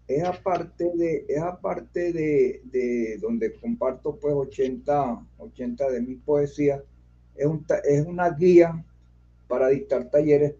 [0.08, 6.80] es aparte de, es aparte de, de donde comparto pues 80, 80 de mis poesías
[7.36, 8.82] es, una guía
[9.46, 10.54] para dictar talleres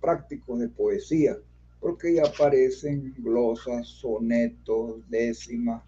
[0.00, 1.36] prácticos de poesía,
[1.80, 5.82] porque ya aparecen glosas, sonetos, décimas,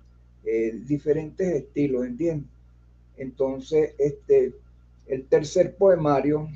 [0.44, 2.50] eh, diferentes estilos, ¿entiendes?
[3.16, 4.52] Entonces, este,
[5.06, 6.48] el tercer poemario,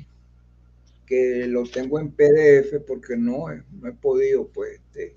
[1.05, 5.15] que lo tengo en PDF porque no, no he podido pues, este,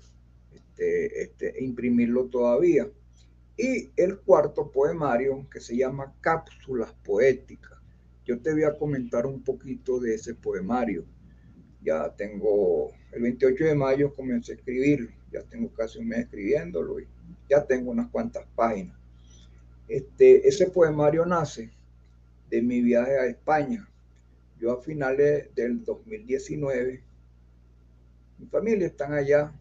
[0.53, 2.89] este, este, imprimirlo todavía.
[3.57, 7.75] Y el cuarto poemario, que se llama Cápsulas Poéticas
[8.25, 11.05] yo te voy a comentar un poquito de ese poemario.
[11.81, 16.99] Ya tengo, el 28 de mayo comencé a escribirlo, ya tengo casi un mes escribiéndolo
[16.99, 17.07] y
[17.47, 18.97] ya tengo unas cuantas páginas.
[19.87, 21.69] Este, ese poemario nace
[22.49, 23.87] de mi viaje a España.
[24.59, 27.03] Yo a finales del 2019,
[28.37, 29.51] mi familia está allá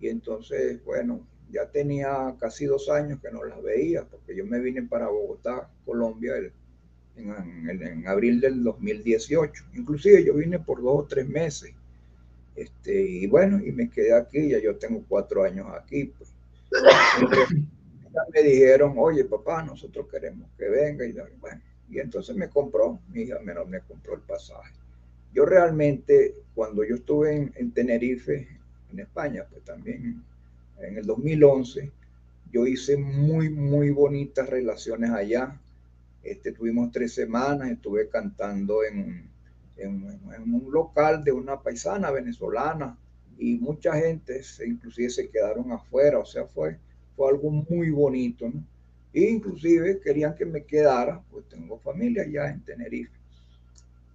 [0.00, 4.58] y entonces, bueno, ya tenía casi dos años que no las veía porque yo me
[4.60, 6.52] vine para Bogotá, Colombia, el
[7.16, 9.64] en, abril del 2018.
[9.74, 11.72] Inclusive yo vine por dos o tres meses.
[12.54, 16.04] Este, y bueno, y me quedé aquí, ya yo tengo cuatro años aquí.
[16.04, 16.32] Pues.
[18.32, 21.06] me dijeron, oye papá, nosotros queremos que venga.
[21.06, 21.60] Y, bueno,
[21.92, 24.72] y entonces me compró, mi hija menor me compró el pasaje.
[25.32, 28.48] Yo realmente, cuando yo estuve en, en Tenerife,
[28.90, 30.22] en España, pues también
[30.78, 31.90] en el 2011,
[32.50, 35.58] yo hice muy, muy bonitas relaciones allá
[36.22, 39.28] este, tuvimos tres semanas, estuve cantando en,
[39.76, 40.04] en,
[40.54, 42.96] un local de una paisana venezolana
[43.38, 46.78] y mucha gente se, inclusive se quedaron afuera, o sea, fue,
[47.16, 48.64] fue algo muy bonito, ¿no?
[49.12, 53.22] E inclusive querían que me quedara, pues tengo familia ya en Tenerife.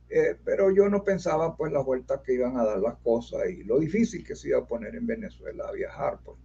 [0.10, 3.64] Eh, pero yo no pensaba pues la vuelta que iban a dar las cosas y
[3.64, 6.38] lo difícil que se iba a poner en Venezuela a viajar, pues.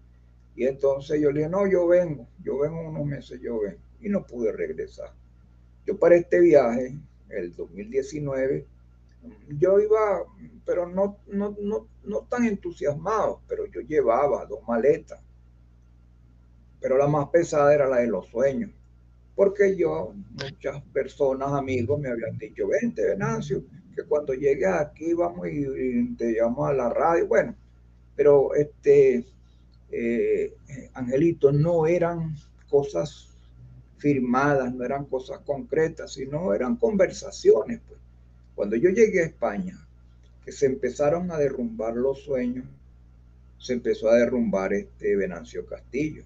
[0.54, 3.78] Y entonces yo le dije, no, yo vengo, yo vengo unos meses, yo vengo.
[4.00, 5.12] Y no pude regresar.
[5.86, 6.98] Yo para este viaje,
[7.30, 8.66] el 2019,
[9.58, 10.24] yo iba,
[10.66, 15.20] pero no, no, no, no tan entusiasmado, pero yo llevaba dos maletas.
[16.82, 18.70] Pero la más pesada era la de los sueños,
[19.36, 23.62] porque yo, muchas personas, amigos, me habían dicho, vente, Venancio,
[23.94, 27.26] que cuando llegues aquí vamos y, te llamamos a la radio.
[27.28, 27.54] Bueno,
[28.16, 29.24] pero este,
[29.90, 30.54] eh,
[30.94, 32.34] Angelito, no eran
[32.68, 33.28] cosas
[33.98, 37.80] firmadas, no eran cosas concretas, sino eran conversaciones.
[37.86, 38.00] Pues.
[38.54, 39.78] Cuando yo llegué a España,
[40.44, 42.66] que se empezaron a derrumbar los sueños,
[43.58, 46.24] se empezó a derrumbar este Venancio Castillo.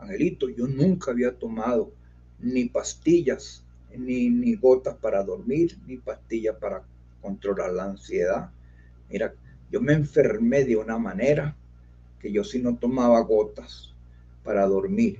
[0.00, 1.92] Angelito, yo nunca había tomado
[2.40, 3.64] ni pastillas,
[3.96, 6.82] ni, ni gotas para dormir, ni pastillas para
[7.20, 8.50] controlar la ansiedad.
[9.10, 9.34] Mira,
[9.70, 11.56] yo me enfermé de una manera
[12.20, 13.94] que yo sí no tomaba gotas
[14.44, 15.18] para dormir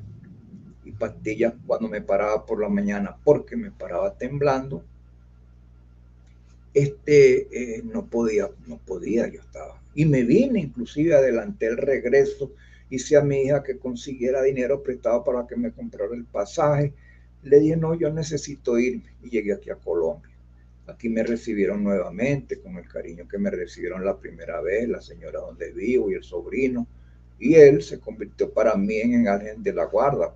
[0.85, 4.85] y pastillas cuando me paraba por la mañana porque me paraba temblando.
[6.73, 9.81] Este eh, no podía, no podía, yo estaba.
[9.95, 12.53] Y me vine, inclusive adelanté el regreso,
[12.91, 16.95] hice a mi hija que consiguiera dinero prestado para que me comprara el pasaje.
[17.43, 20.31] Le dije, no, yo necesito irme y llegué aquí a Colombia.
[20.87, 25.41] Aquí me recibieron nuevamente con el cariño que me recibieron la primera vez, la señora
[25.41, 26.87] donde vivo y el sobrino.
[27.39, 30.35] Y él se convirtió para mí en alguien de la guarda.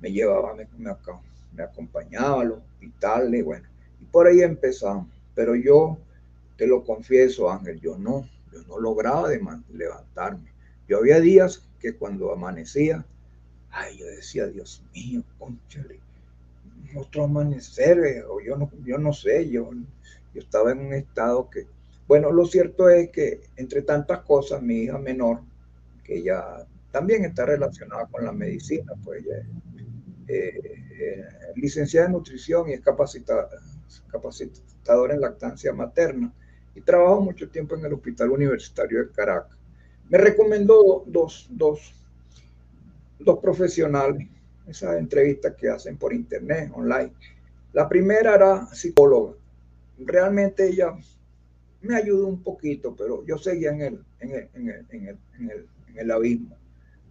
[0.00, 3.66] Me llevaba, me, me, acompañaba a los hospitales, bueno.
[4.00, 5.08] Y por ahí empezamos.
[5.34, 5.98] Pero yo,
[6.56, 9.40] te lo confieso, Ángel, yo no, yo no lograba de
[9.72, 10.52] levantarme.
[10.86, 13.04] Yo había días que cuando amanecía,
[13.70, 16.00] ay, yo decía, Dios mío, conchale,
[16.96, 19.70] otro amanecer, eh, o yo no, yo no sé, yo,
[20.34, 21.66] yo estaba en un estado que,
[22.06, 25.42] bueno, lo cierto es que entre tantas cosas, mi hija menor,
[26.02, 29.46] que ya también está relacionada con la medicina, pues ella es
[30.28, 30.60] eh,
[31.00, 31.24] eh,
[31.56, 33.48] licenciada en nutrición y es capacitada,
[34.10, 36.32] capacitadora en lactancia materna
[36.74, 39.57] y trabajo mucho tiempo en el Hospital Universitario de Caracas.
[40.08, 41.94] Me recomendó dos, dos,
[43.18, 44.26] dos profesionales
[44.66, 47.12] esas entrevistas que hacen por internet, online.
[47.72, 49.34] La primera era psicóloga.
[49.98, 50.94] Realmente ella
[51.80, 55.08] me ayudó un poquito, pero yo seguía en el, en el, en el, en
[55.50, 56.56] el, en el, abismo.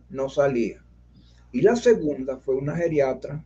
[0.10, 0.84] No salía.
[1.52, 3.44] Y la segunda fue una geriatra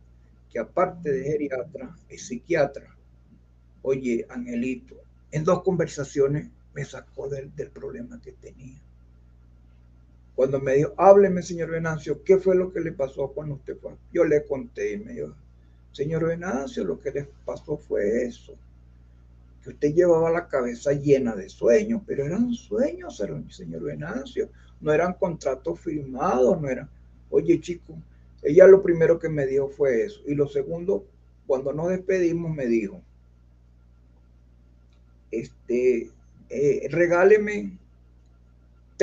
[0.50, 2.94] que aparte de geriatra es psiquiatra.
[3.82, 4.96] Oye, Angelito,
[5.30, 8.80] en dos conversaciones me sacó del, del problema que tenía.
[10.34, 13.92] Cuando me dijo, hábleme, señor Venancio, ¿qué fue lo que le pasó cuando usted fue?
[14.12, 15.34] Yo le conté y me dijo,
[15.92, 18.54] señor Venancio, lo que le pasó fue eso,
[19.62, 24.48] que usted llevaba la cabeza llena de sueños, pero eran sueños, señor Venancio,
[24.80, 26.88] no eran contratos firmados, no eran,
[27.30, 27.94] oye chico,
[28.42, 31.04] ella lo primero que me dijo fue eso, y lo segundo,
[31.46, 33.02] cuando nos despedimos me dijo,
[35.30, 36.10] este,
[36.48, 37.78] eh, regáleme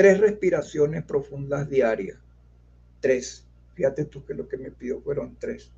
[0.00, 2.16] tres respiraciones profundas diarias.
[3.00, 3.44] Tres.
[3.74, 5.70] Fíjate tú que lo que me pidió fueron tres.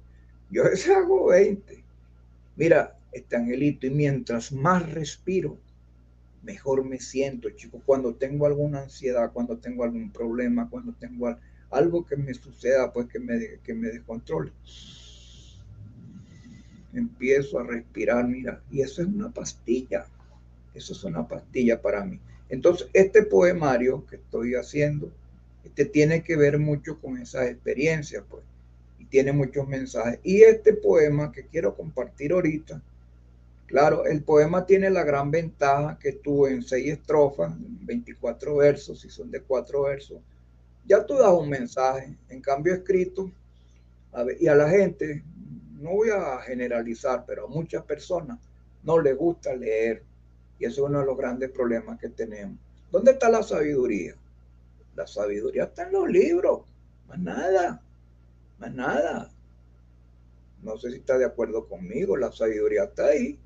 [0.49, 1.83] Yo ese hago 20.
[2.55, 5.59] Mira, este angelito, y mientras más respiro,
[6.45, 7.83] mejor me siento, chicos.
[7.85, 11.37] Cuando tengo alguna ansiedad, cuando tengo algún problema, cuando tengo
[11.71, 14.53] algo que me suceda, pues que me, que me descontrole.
[16.95, 20.07] Empiezo a respirar, mira, y eso es una pastilla.
[20.75, 22.21] Eso es una pastilla para mí.
[22.53, 25.11] Entonces, este poemario que estoy haciendo,
[25.65, 28.43] este tiene que ver mucho con esas experiencias, pues,
[28.99, 30.21] y tiene muchos mensajes.
[30.23, 32.83] Y este poema que quiero compartir ahorita,
[33.65, 39.09] claro, el poema tiene la gran ventaja que tú en seis estrofas, 24 versos, si
[39.09, 40.21] son de cuatro versos,
[40.85, 42.15] ya tú das un mensaje.
[42.29, 43.33] En cambio, escrito,
[44.13, 45.23] a y a la gente,
[45.81, 48.39] no voy a generalizar, pero a muchas personas
[48.83, 50.03] no les gusta leer
[50.63, 52.57] y eso es uno de los grandes problemas que tenemos.
[52.93, 54.15] ¿Dónde está la sabiduría?
[54.95, 56.61] La sabiduría está en los libros,
[57.09, 57.83] más nada,
[58.61, 59.29] más nada.
[60.63, 63.41] No sé si está de acuerdo conmigo, la sabiduría está ahí,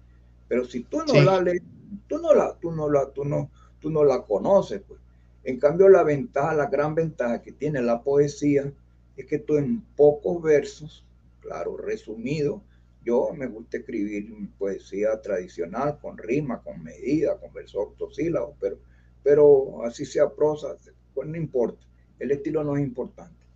[0.46, 1.62] pero si tú no la lees,
[2.06, 3.50] tú no la, tú no la, tú no,
[3.80, 5.00] tú no la conoces, pues.
[5.44, 8.70] En cambio, la ventaja, la gran ventaja que tiene la poesía
[9.16, 11.02] es que tú en pocos versos,
[11.40, 12.60] claro, resumido,
[13.06, 18.78] yo me gusta escribir poesía tradicional, con rima, con medida, con versos octosílabos, pero,
[19.22, 20.76] pero así sea prosa,
[21.14, 21.86] pues no importa.
[22.18, 23.46] El estilo no es importante.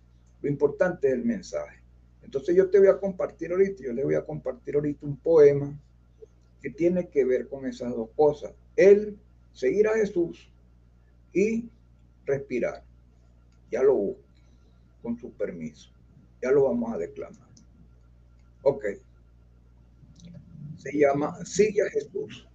[0.41, 1.81] Lo importante es el mensaje.
[2.23, 5.77] Entonces yo te voy a compartir ahorita, yo le voy a compartir ahorita un poema
[6.61, 8.53] que tiene que ver con esas dos cosas.
[8.77, 9.17] El
[9.51, 10.49] seguir a Jesús
[11.33, 11.69] y
[12.25, 12.85] respirar.
[13.69, 14.23] Ya lo busco,
[15.01, 15.91] con su permiso.
[16.41, 17.49] Ya lo vamos a declamar.
[18.63, 18.85] Ok
[20.81, 22.47] se llama Sigue a Jesús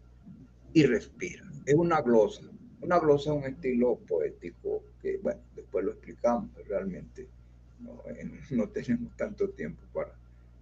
[0.73, 1.45] y respira.
[1.65, 2.43] Es una glosa.
[2.81, 7.29] Una glosa un estilo poético que, bueno, después lo explicamos, realmente
[7.81, 8.03] no,
[8.51, 10.13] no tenemos tanto tiempo para,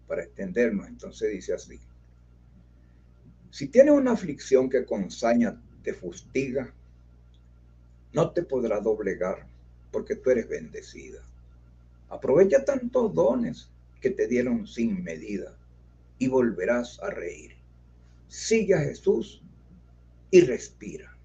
[0.07, 0.88] para extendernos.
[0.88, 1.81] Entonces dice así.
[3.50, 6.72] Si tienes una aflicción que con saña te fustiga,
[8.12, 9.46] no te podrá doblegar
[9.90, 11.22] porque tú eres bendecida.
[12.09, 15.57] Aprovecha tantos dones que te dieron sin medida
[16.18, 17.57] y volverás a reír.
[18.29, 19.42] Sigue a Jesús
[20.31, 21.16] y respira.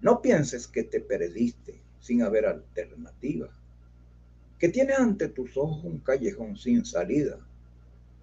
[0.00, 3.48] No pienses que te perdiste sin haber alternativa,
[4.58, 7.38] que tienes ante tus ojos un callejón sin salida.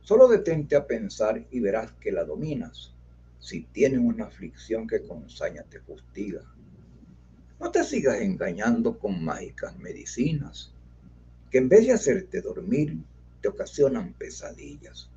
[0.01, 2.93] Solo detente a pensar y verás que la dominas
[3.39, 6.41] si tienes una aflicción que con saña te fustiga.
[7.59, 10.73] No te sigas engañando con mágicas medicinas,
[11.49, 12.97] que en vez de hacerte dormir,
[13.41, 15.09] te ocasionan pesadillas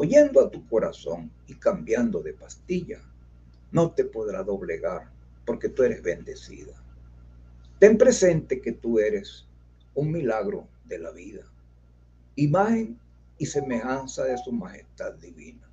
[0.00, 3.00] oyendo a tu corazón y cambiando de pastilla,
[3.72, 5.10] no te podrá doblegar
[5.44, 6.72] porque tú eres bendecida.
[7.80, 9.44] Ten presente que tú eres
[9.96, 11.42] un milagro de la vida,
[12.36, 12.96] imagen
[13.38, 15.68] y semejanza de su majestad divina.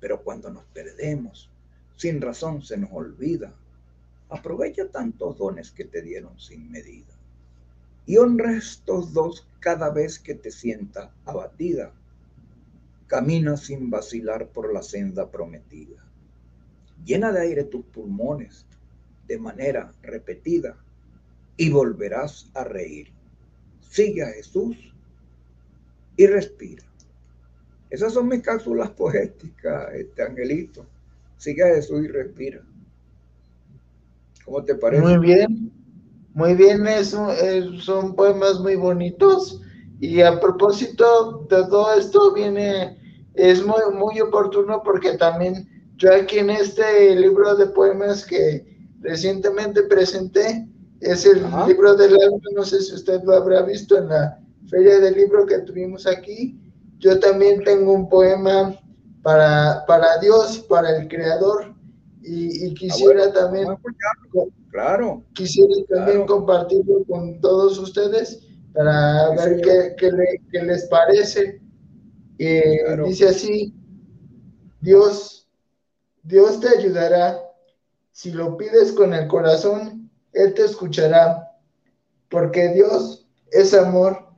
[0.00, 1.50] Pero cuando nos perdemos,
[1.96, 3.52] sin razón se nos olvida.
[4.30, 7.12] Aprovecha tantos dones que te dieron sin medida.
[8.06, 11.92] Y honra estos dos cada vez que te sienta abatida.
[13.06, 16.04] Camina sin vacilar por la senda prometida.
[17.04, 18.66] Llena de aire tus pulmones
[19.26, 20.76] de manera repetida
[21.56, 23.12] y volverás a reír.
[23.80, 24.76] Sigue a Jesús
[26.16, 26.84] y respira.
[27.90, 30.86] Esas son mis cápsulas poéticas, este angelito.
[31.36, 32.62] Sigue a Jesús y respira.
[34.44, 35.02] ¿Cómo te parece?
[35.02, 35.72] Muy bien,
[36.34, 37.10] muy bien, es
[37.80, 39.60] son poemas muy bonitos.
[40.00, 42.98] Y a propósito de todo esto, viene,
[43.34, 48.66] es muy, muy oportuno porque también yo aquí en este libro de poemas que
[49.00, 50.68] recientemente presenté,
[51.00, 54.38] es el libro del alma, no sé si usted lo habrá visto en la
[54.68, 56.58] feria del libro que tuvimos aquí.
[56.98, 58.78] Yo también tengo un poema
[59.22, 61.74] para, para Dios, para el Creador,
[62.22, 63.68] y, quisiera también,
[64.70, 68.45] claro, quisiera también compartirlo con todos ustedes
[68.76, 71.62] para ver qué, les parece.
[72.38, 73.74] Eh, dice así,
[74.80, 75.48] Dios,
[76.22, 77.40] Dios te ayudará.
[78.12, 81.58] Si lo pides con el corazón, Él te escuchará,
[82.28, 84.28] porque Dios es amor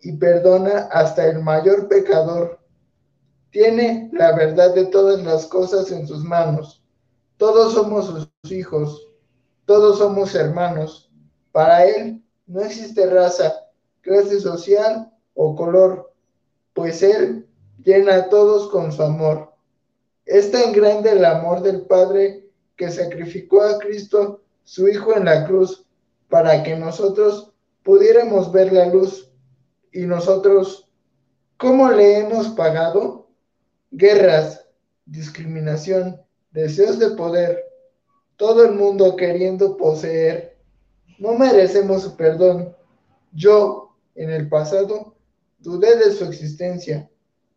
[0.00, 2.58] y perdona hasta el mayor pecador.
[3.50, 6.84] Tiene la verdad de todas las cosas en sus manos.
[7.36, 9.08] Todos somos sus hijos,
[9.64, 11.12] todos somos hermanos.
[11.52, 13.65] Para Él no existe raza,
[14.06, 16.12] clase social o color,
[16.72, 17.44] pues Él
[17.82, 19.52] llena a todos con su amor.
[20.24, 25.44] Es tan grande el amor del Padre que sacrificó a Cristo, su Hijo, en la
[25.46, 25.84] cruz,
[26.28, 27.52] para que nosotros
[27.82, 29.32] pudiéramos ver la luz.
[29.92, 30.88] Y nosotros,
[31.56, 33.28] ¿cómo le hemos pagado?
[33.90, 34.66] Guerras,
[35.04, 36.20] discriminación,
[36.52, 37.64] deseos de poder,
[38.36, 40.58] todo el mundo queriendo poseer.
[41.18, 42.76] No merecemos su perdón.
[43.32, 43.85] Yo,
[44.16, 45.14] en el pasado,
[45.58, 47.08] dudé de su existencia.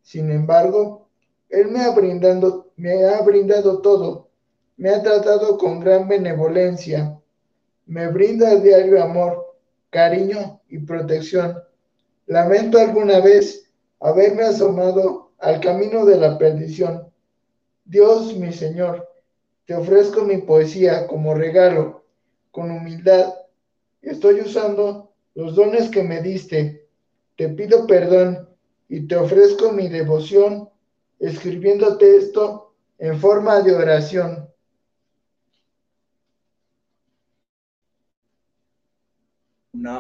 [0.02, 1.08] Sin embargo,
[1.50, 4.30] Él me ha, brindado, me ha brindado todo.
[4.78, 7.20] Me ha tratado con gran benevolencia.
[7.86, 9.56] Me brinda diario amor,
[9.90, 11.58] cariño y protección.
[12.28, 17.12] Lamento alguna vez haberme asomado al camino de la perdición.
[17.86, 19.10] Dios, mi Señor,
[19.66, 22.06] te ofrezco mi poesía como regalo,
[22.52, 23.34] con humildad.
[24.02, 26.88] Estoy usando los dones que me diste.
[27.36, 28.50] Te pido perdón
[28.88, 30.70] y te ofrezco mi devoción
[31.20, 34.50] escribiéndote esto en forma de oración.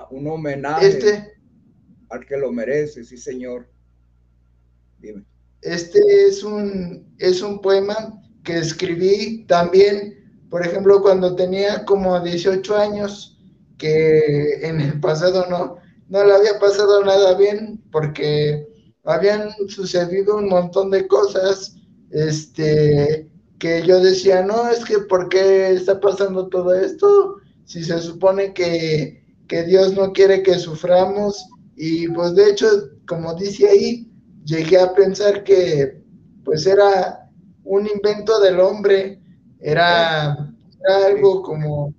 [0.10, 1.40] un homenaje este,
[2.10, 3.70] al que lo merece, sí, señor.
[5.00, 5.24] Dime.
[5.62, 12.76] Este es un, es un poema que escribí también, por ejemplo, cuando tenía como 18
[12.76, 13.39] años,
[13.80, 15.78] que en el pasado no,
[16.10, 18.68] no le había pasado nada bien porque
[19.04, 21.76] habían sucedido un montón de cosas,
[22.12, 23.28] este,
[23.58, 27.38] que yo decía, no, es que ¿por qué está pasando todo esto?
[27.66, 32.68] Si se supone que, que Dios no quiere que suframos y pues de hecho,
[33.08, 34.12] como dice ahí,
[34.46, 36.04] llegué a pensar que
[36.44, 37.30] pues era
[37.64, 39.22] un invento del hombre,
[39.60, 40.52] era,
[41.06, 41.94] algo como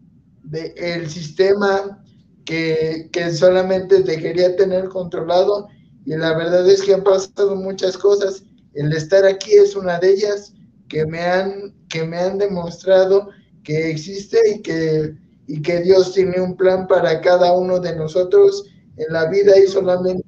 [0.51, 2.03] de el sistema
[2.45, 5.69] que, que, solamente te quería tener controlado
[6.05, 8.43] y la verdad es que han pasado muchas cosas.
[8.75, 10.53] El estar aquí es una de ellas
[10.89, 13.29] que me han, que me han demostrado
[13.63, 15.15] que existe y que,
[15.47, 18.65] y que Dios tiene un plan para cada uno de nosotros
[18.97, 20.25] en la vida y solamente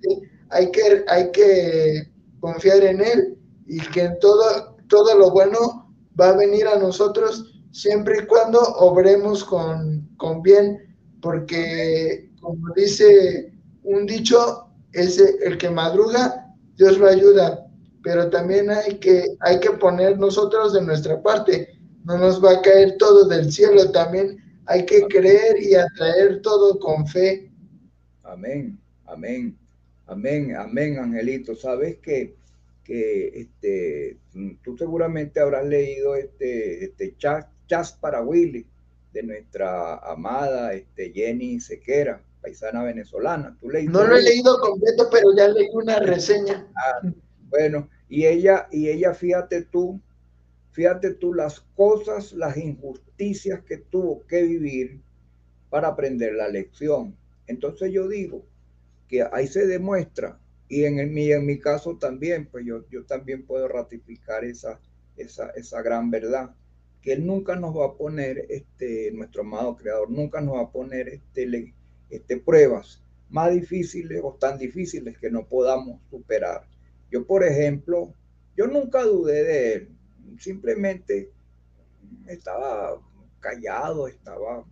[0.50, 2.10] hay que, hay que
[2.40, 8.20] confiar en Él y que todo, todo lo bueno va a venir a nosotros siempre
[8.22, 10.78] y cuando obremos con, con bien,
[11.20, 13.52] porque como dice
[13.82, 17.66] un dicho, es el que madruga, Dios lo ayuda,
[18.04, 21.68] pero también hay que, hay que poner nosotros de nuestra parte,
[22.04, 26.78] no nos va a caer todo del cielo, también hay que creer y atraer todo
[26.78, 27.50] con fe.
[28.22, 29.58] Amén, amén.
[30.06, 31.56] Amén, amén, Angelito.
[31.56, 32.36] Sabes que,
[32.84, 34.18] que este,
[34.62, 38.66] tú seguramente habrás leído este, este Chas, para Willy
[39.12, 43.56] de nuestra amada este, Jenny Sequera, paisana venezolana.
[43.60, 46.66] ¿Tú no lo he leído completo, pero ya leí una reseña.
[46.76, 47.08] Ah,
[47.48, 50.00] bueno, y ella, y ella, fíjate tú,
[50.72, 55.00] fíjate tú las cosas, las injusticias que tuvo que vivir
[55.70, 57.16] para aprender la lección.
[57.46, 58.44] Entonces yo digo,
[59.12, 60.38] que ahí se demuestra
[60.68, 64.80] y en, mi, en mi caso también, pues yo, yo también puedo ratificar esa,
[65.18, 66.54] esa, esa gran verdad,
[67.02, 70.70] que Él nunca nos va a poner, este, nuestro amado Creador, nunca nos va a
[70.70, 71.74] poner este,
[72.08, 76.66] este, pruebas más difíciles o tan difíciles que no podamos superar.
[77.10, 78.14] Yo, por ejemplo,
[78.56, 79.88] yo nunca dudé de Él,
[80.38, 81.30] simplemente
[82.28, 83.00] estaba
[83.40, 84.64] callado, estaba,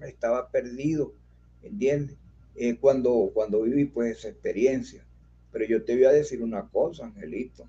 [0.00, 1.14] estaba perdido,
[1.62, 2.16] ¿entiendes?
[2.56, 5.04] Eh, cuando, cuando viví pues esa experiencia.
[5.52, 7.68] Pero yo te voy a decir una cosa, Angelito.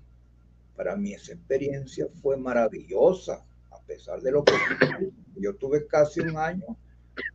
[0.76, 3.44] Para mí esa experiencia fue maravillosa,
[3.86, 4.52] pesar de lo que
[5.36, 6.76] yo tuve casi un año,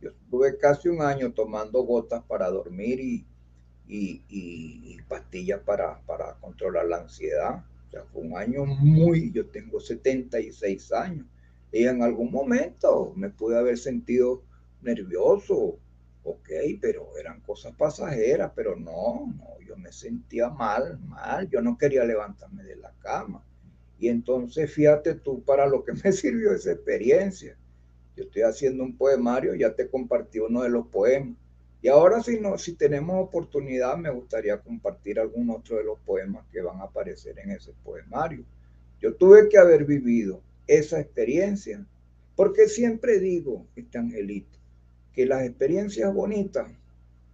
[0.00, 3.26] yo tuve casi un año tomando gotas para dormir y,
[3.88, 7.64] y, pastillas para, para controlar la ansiedad.
[7.88, 11.26] O sea, fue un año muy, yo tengo 76 años
[11.72, 14.42] y en algún momento me pude haber sentido
[14.82, 15.78] nervioso,
[16.22, 16.48] ok,
[16.80, 22.04] pero eran cosas pasajeras, pero no, no, yo me sentía mal, mal, yo no quería
[22.04, 23.42] levantarme de la cama.
[24.02, 27.56] Y entonces fíjate tú para lo que me sirvió esa experiencia.
[28.16, 31.36] Yo estoy haciendo un poemario, ya te compartí uno de los poemas.
[31.80, 36.44] Y ahora si, no, si tenemos oportunidad, me gustaría compartir algún otro de los poemas
[36.50, 38.44] que van a aparecer en ese poemario.
[39.00, 41.86] Yo tuve que haber vivido esa experiencia,
[42.34, 44.58] porque siempre digo, este angelito,
[45.12, 46.68] que las experiencias bonitas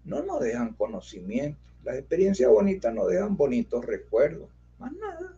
[0.04, 5.38] no nos dejan conocimiento, las experiencias bonitas nos dejan bonitos recuerdos, más nada,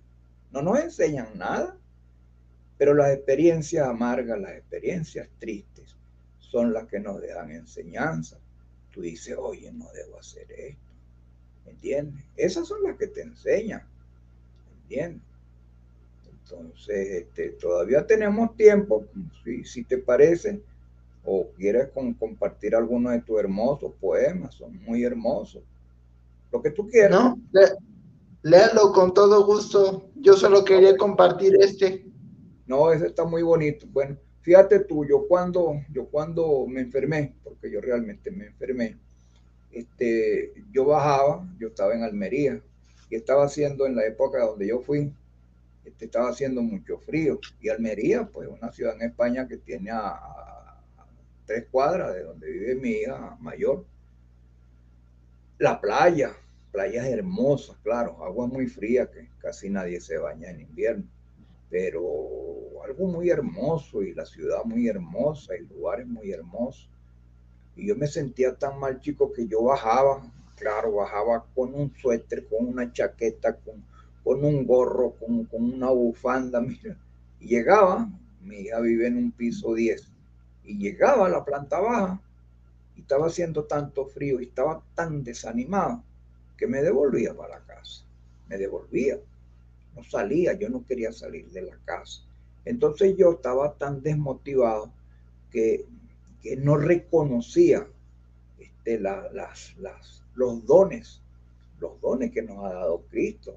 [0.52, 1.76] no nos enseñan nada,
[2.78, 5.96] pero las experiencias amargas, las experiencias tristes,
[6.38, 8.38] son las que nos dejan enseñanza.
[8.92, 10.90] Tú dices, oye, no debo hacer esto,
[11.66, 12.24] ¿entiendes?
[12.36, 13.82] Esas son las que te enseñan,
[14.82, 15.22] ¿entiendes?
[16.42, 19.06] Entonces, este, todavía tenemos tiempo,
[19.44, 20.60] si, si te parece,
[21.24, 25.62] o quieres compartir alguno de tus hermosos poemas, son muy hermosos.
[26.50, 27.10] Lo que tú quieras.
[27.10, 27.38] No,
[28.42, 30.10] léalo con todo gusto.
[30.16, 32.06] Yo solo quería compartir este.
[32.66, 33.86] No, ese está muy bonito.
[33.90, 38.96] Bueno, fíjate tú, yo cuando, yo cuando me enfermé, porque yo realmente me enfermé,
[39.72, 42.62] este, yo bajaba, yo estaba en Almería
[43.08, 45.12] y estaba haciendo en la época donde yo fui,
[45.84, 47.40] este, estaba haciendo mucho frío.
[47.60, 50.18] Y Almería, pues una ciudad en España que tiene a,
[51.46, 53.84] tres cuadras de donde vive mi hija mayor.
[55.58, 56.32] La playa,
[56.72, 61.04] playas hermosas, claro, agua muy fría que casi nadie se baña en invierno,
[61.68, 66.88] pero algo muy hermoso y la ciudad muy hermosa y lugares muy hermosos.
[67.76, 70.22] Y yo me sentía tan mal chico que yo bajaba,
[70.56, 73.84] claro, bajaba con un suéter, con una chaqueta, con,
[74.22, 76.96] con un gorro, con, con una bufanda, mira,
[77.40, 78.08] y llegaba,
[78.42, 80.12] mi hija vive en un piso 10,
[80.64, 82.20] y llegaba a la planta baja
[82.96, 86.04] y estaba haciendo tanto frío y estaba tan desanimado
[86.60, 88.04] que me devolvía para la casa.
[88.46, 89.18] Me devolvía.
[89.96, 92.20] No salía, yo no quería salir de la casa.
[92.66, 94.92] Entonces yo estaba tan desmotivado
[95.50, 95.86] que,
[96.42, 97.88] que no reconocía
[98.58, 99.32] este, las,
[99.78, 101.22] las, los dones,
[101.80, 103.56] los dones que nos ha dado Cristo.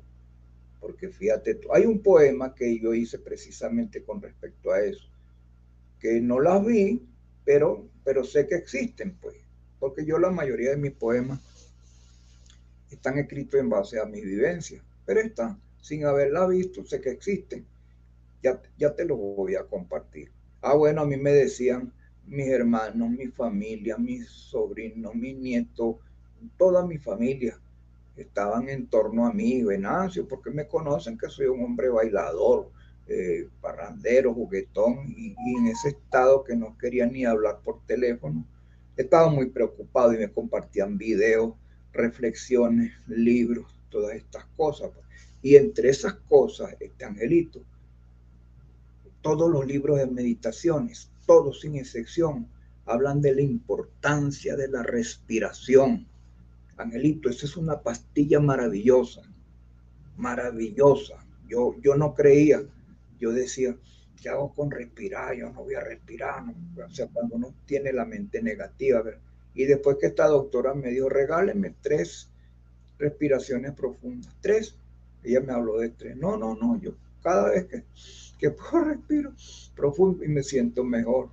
[0.80, 5.10] Porque fíjate, hay un poema que yo hice precisamente con respecto a eso
[5.99, 7.01] que no las vi,
[7.45, 9.36] pero, pero sé que existen, pues,
[9.80, 11.39] porque yo la mayoría de mis poemas
[12.96, 17.66] están escritos en base a mis vivencias, pero están, sin haberla visto, sé que existen.
[18.41, 20.32] Ya, ya te lo voy a compartir.
[20.62, 21.94] Ah, bueno, a mí me decían
[22.26, 25.98] mis hermanos, mi familia, mis sobrinos, mis nietos,
[26.58, 27.60] toda mi familia
[28.16, 32.70] estaban en torno a mí, Venancio, porque me conocen que soy un hombre bailador,
[33.08, 38.46] eh, parrandero, juguetón, y, en ese estado que no quería ni hablar por teléfono,
[38.96, 41.56] estaba muy preocupado y me compartían videos,
[41.94, 44.91] reflexiones, libros, todas estas cosas.
[44.94, 45.06] Pues.
[45.41, 47.62] Y entre esas cosas, este angelito,
[49.22, 52.48] todos los libros de meditaciones, todos sin excepción,
[52.86, 56.08] hablan de la importancia de la respiración.
[56.78, 59.22] Angelito, esa es una pastilla maravillosa,
[60.18, 61.26] maravillosa.
[61.48, 62.64] Yo, yo no creía
[63.24, 63.74] yo decía,
[64.22, 65.34] ¿qué hago con respirar?
[65.34, 66.44] Yo no voy a respirar.
[66.86, 69.02] O sea, cuando uno tiene la mente negativa.
[69.54, 72.30] Y después que esta doctora me dijo, regáleme tres
[72.97, 74.34] respiraciones profundas.
[74.41, 74.76] Tres.
[75.24, 76.18] Ella me habló de tres.
[76.18, 76.80] No, no, no.
[76.80, 77.84] Yo cada vez que,
[78.38, 79.34] que puedo respiro
[79.76, 81.30] profundo y me siento mejor.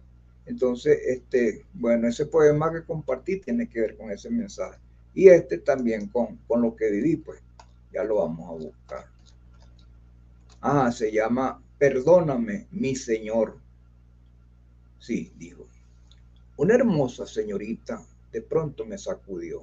[0.47, 4.79] Entonces, este, bueno, ese poema que compartí tiene que ver con ese mensaje.
[5.15, 7.41] Y este también con, con lo que viví, pues
[7.93, 9.07] ya lo vamos a buscar.
[10.61, 13.59] Ah, se llama Perdóname, mi señor.
[14.99, 15.67] Sí, dijo.
[16.57, 19.63] Una hermosa señorita de pronto me sacudió.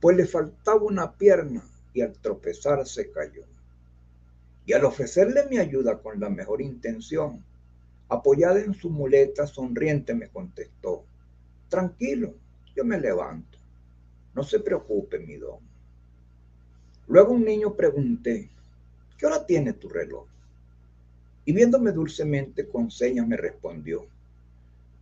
[0.00, 1.62] pues le faltaba una pierna
[1.94, 3.44] y al tropezar se cayó.
[4.66, 7.44] Y al ofrecerle mi ayuda con la mejor intención,
[8.08, 11.04] apoyada en su muleta sonriente me contestó,
[11.68, 12.34] tranquilo,
[12.74, 13.58] yo me levanto,
[14.34, 15.60] no se preocupe mi don.
[17.06, 18.50] Luego un niño pregunté,
[19.18, 20.26] ¿qué hora tiene tu reloj?
[21.44, 24.06] Y viéndome dulcemente con señas me respondió,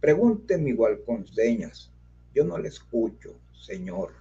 [0.00, 1.89] pregúnteme igual con señas,
[2.34, 4.12] yo no le escucho, señor.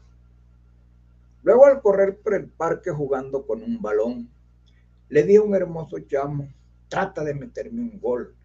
[1.43, 4.29] Luego al correr por el parque jugando con un balón,
[5.09, 6.49] le di un hermoso chamo,
[6.87, 8.35] trata de meterme un gol.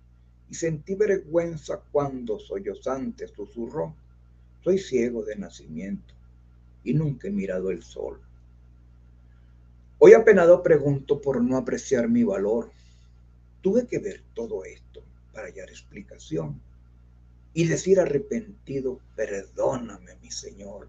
[0.49, 3.95] Y sentí vergüenza cuando sollozante susurró,
[4.63, 6.15] soy ciego de nacimiento
[6.85, 8.21] y nunca he mirado el sol.
[9.99, 12.71] Hoy apenado pregunto por no apreciar mi valor.
[13.63, 15.03] Tuve que ver todo esto
[15.33, 16.61] para hallar explicación
[17.55, 20.89] y decir arrepentido, perdóname mi Señor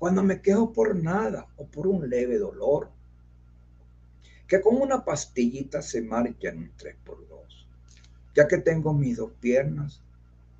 [0.00, 2.88] cuando me quejo por nada o por un leve dolor,
[4.48, 7.66] que con una pastillita se marcha en un 3x2,
[8.34, 10.00] ya que tengo mis dos piernas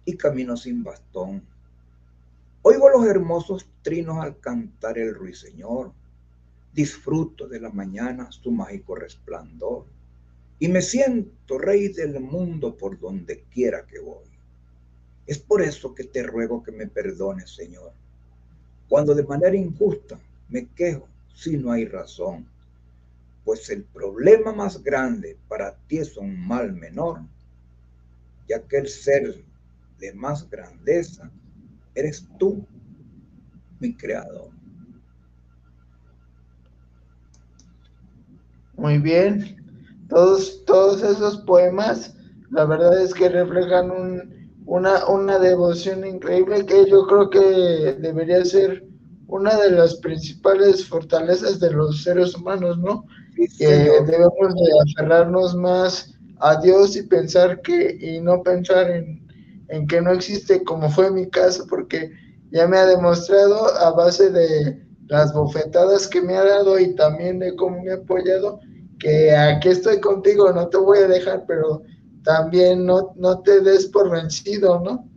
[0.04, 1.42] y camino sin bastón.
[2.60, 5.90] Oigo los hermosos trinos al cantar el ruiseñor,
[6.74, 9.86] disfruto de la mañana su mágico resplandor
[10.58, 14.29] y me siento rey del mundo por donde quiera que voy.
[15.26, 17.92] Es por eso que te ruego que me perdones, Señor
[18.90, 20.18] cuando de manera injusta
[20.48, 22.44] me quejo si no hay razón,
[23.44, 27.20] pues el problema más grande para ti es un mal menor,
[28.48, 29.42] ya que el ser
[30.00, 31.30] de más grandeza
[31.94, 32.66] eres tú,
[33.78, 34.50] mi creador.
[38.74, 39.56] Muy bien,
[40.08, 42.16] todos, todos esos poemas,
[42.50, 44.39] la verdad es que reflejan un,
[44.70, 48.84] una, una devoción increíble que yo creo que debería ser
[49.26, 53.04] una de las principales fortalezas de los seres humanos, ¿no?
[53.58, 59.26] que debemos de aferrarnos más a Dios y pensar que, y no pensar en,
[59.70, 62.12] en, que no existe, como fue mi caso, porque
[62.52, 67.40] ya me ha demostrado a base de las bofetadas que me ha dado y también
[67.40, 68.60] de cómo me ha apoyado,
[69.00, 71.82] que aquí estoy contigo, no te voy a dejar, pero
[72.24, 75.08] también no, no te des por vencido, ¿no?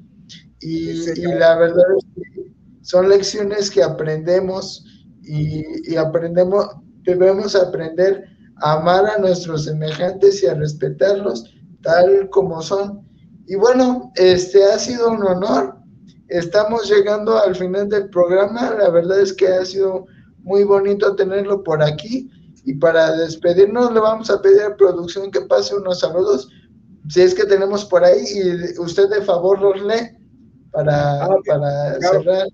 [0.64, 4.86] Y, la verdad es que son lecciones que aprendemos
[5.22, 6.68] y, aprendemos,
[7.04, 8.26] debemos aprender
[8.62, 13.06] a amar a nuestros semejantes y a respetarlos tal como son.
[13.46, 15.76] Y bueno, este ha sido un honor.
[16.30, 18.74] Estamos llegando al final del programa.
[18.80, 20.06] La verdad es que ha sido
[20.38, 22.30] muy bonito tenerlo por aquí.
[22.64, 26.48] Y para despedirnos le vamos a pedir a producción que pase unos saludos
[27.10, 30.18] si es que tenemos por ahí y usted de favor los lee
[30.72, 32.48] para, ah, para cerrar.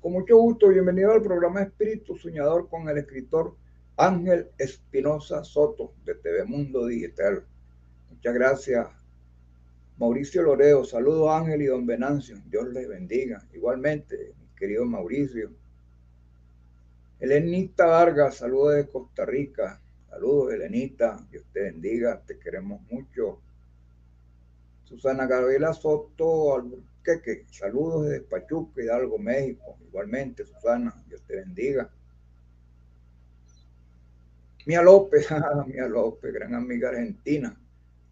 [0.00, 3.56] Con mucho gusto, bienvenido al programa Espíritu Soñador con el escritor
[3.96, 7.44] Ángel Espinosa Soto de TV Mundo Digital.
[8.10, 8.86] Muchas gracias.
[9.98, 13.44] Mauricio Loreo, saludos Ángel y don Venancio, Dios les bendiga.
[13.52, 15.50] Igualmente, mi querido Mauricio.
[17.18, 19.80] Elenita Vargas, saludos de Costa Rica.
[20.08, 23.40] Saludos, Elenita, Dios te bendiga, te queremos mucho.
[24.88, 29.76] Susana Gabriela Soto Alburqueque, saludos desde Pachuca, Hidalgo, México.
[29.86, 31.90] Igualmente, Susana, Dios te bendiga.
[34.64, 37.54] Mía López, ah, Mía López, gran amiga argentina.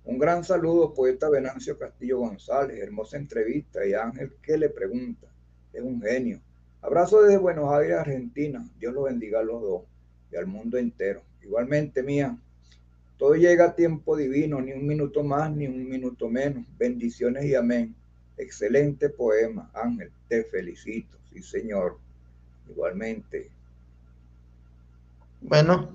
[0.04, 3.86] Un gran saludo, poeta Venancio Castillo González, hermosa entrevista.
[3.86, 5.28] Y Ángel, ¿qué le pregunta?
[5.72, 6.42] Es un genio.
[6.82, 8.62] Abrazo desde Buenos Aires, Argentina.
[8.78, 9.82] Dios lo bendiga a los dos
[10.30, 11.22] y al mundo entero.
[11.40, 12.36] Igualmente, Mía,
[13.18, 16.64] todo llega a tiempo divino, ni un minuto más, ni un minuto menos.
[16.78, 17.94] Bendiciones y amén.
[18.36, 20.10] Excelente poema, Ángel.
[20.28, 21.16] Te felicito.
[21.32, 21.98] Sí, señor.
[22.68, 23.50] Igualmente.
[25.40, 25.88] Bueno,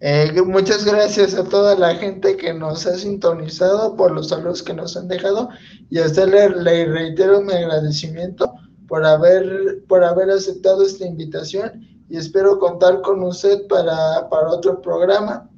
[0.00, 4.74] eh, muchas gracias a toda la gente que nos ha sintonizado por los saludos que
[4.74, 5.48] nos han dejado
[5.90, 8.52] y a usted le, reitero mi agradecimiento
[8.86, 14.80] por haber, por haber aceptado esta invitación y espero contar con usted para, para otro
[14.80, 15.50] programa.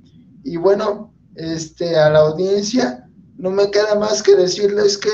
[0.42, 5.10] Y bueno, este, a la audiencia, no me queda más que decirles que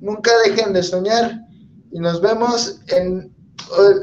[0.00, 1.46] nunca dejen de soñar.
[1.92, 3.32] Y nos vemos en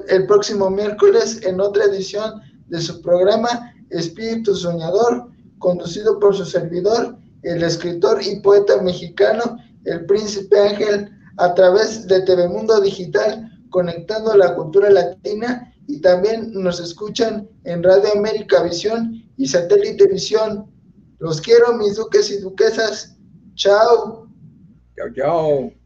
[0.10, 7.18] el próximo miércoles en otra edición de su programa Espíritu Soñador, conducido por su servidor,
[7.44, 14.36] el escritor y poeta mexicano, el príncipe Ángel, a través de TV Mundo Digital, conectando
[14.36, 20.72] la cultura latina y también nos escuchan en Radio América Visión y Satélite Visión
[21.20, 23.18] los quiero, mis duques y duquesas.
[23.56, 24.28] Chao.
[24.96, 25.85] Chao, chao.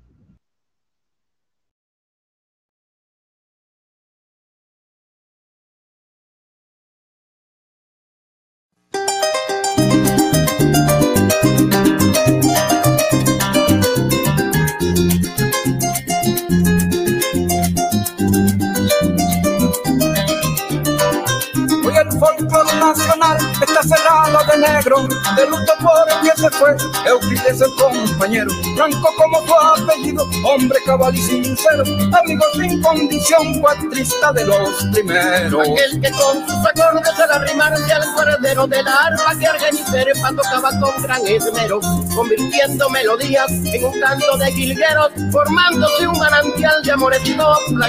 [24.90, 26.76] Negro, de luto por el que se fue,
[27.06, 31.84] Euclides el compañero, blanco como tu apellido, hombre cabal y sincero,
[32.22, 35.68] amigo sin condición, cuatrista de los primeros.
[35.68, 40.30] Aquel que con sus acordes se la rimarse al cuerdero de la arpa que Argenicerepa
[40.30, 41.80] tocaba con gran esmero,
[42.16, 47.36] convirtiendo melodías en un canto de jilgueros, formándose un manantial de amores y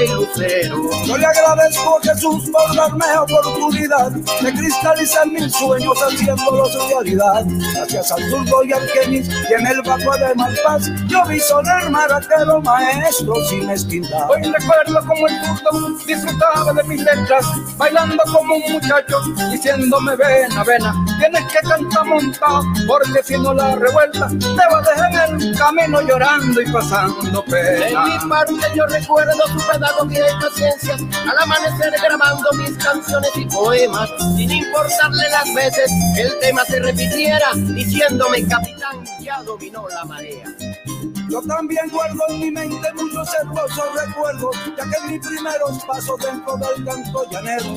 [0.09, 0.91] lucero.
[1.07, 7.40] Yo le agradezco a Jesús por darme oportunidad de cristalizar mis sueños haciéndolos realidad.
[7.47, 11.91] Gracias al zurdo y al Kenis y en el bajo de Malpaz, yo vi sonar
[11.91, 14.31] maraquero maestro sin mezquindad.
[14.31, 19.21] Hoy recuerdo como el zurdo disfrutaba de mis letras, bailando como un muchacho,
[19.51, 24.79] diciéndome ven a vena, tienes que cantar montado, porque si no la revuelta, te va
[24.79, 27.87] a dejar en el camino llorando y pasando pena.
[27.87, 33.47] En mi parte yo recuerdo su pedagogía y paciencia, al amanecer grabando mis canciones y
[33.47, 36.81] poemas, sin importarle las veces el tema se
[37.75, 40.45] diciéndome capitán, ya dominó la marea.
[41.29, 46.57] Yo también guardo en mi mente muchos hermosos recuerdos, ya que mis primeros pasos dentro
[46.57, 47.75] del canto llanero,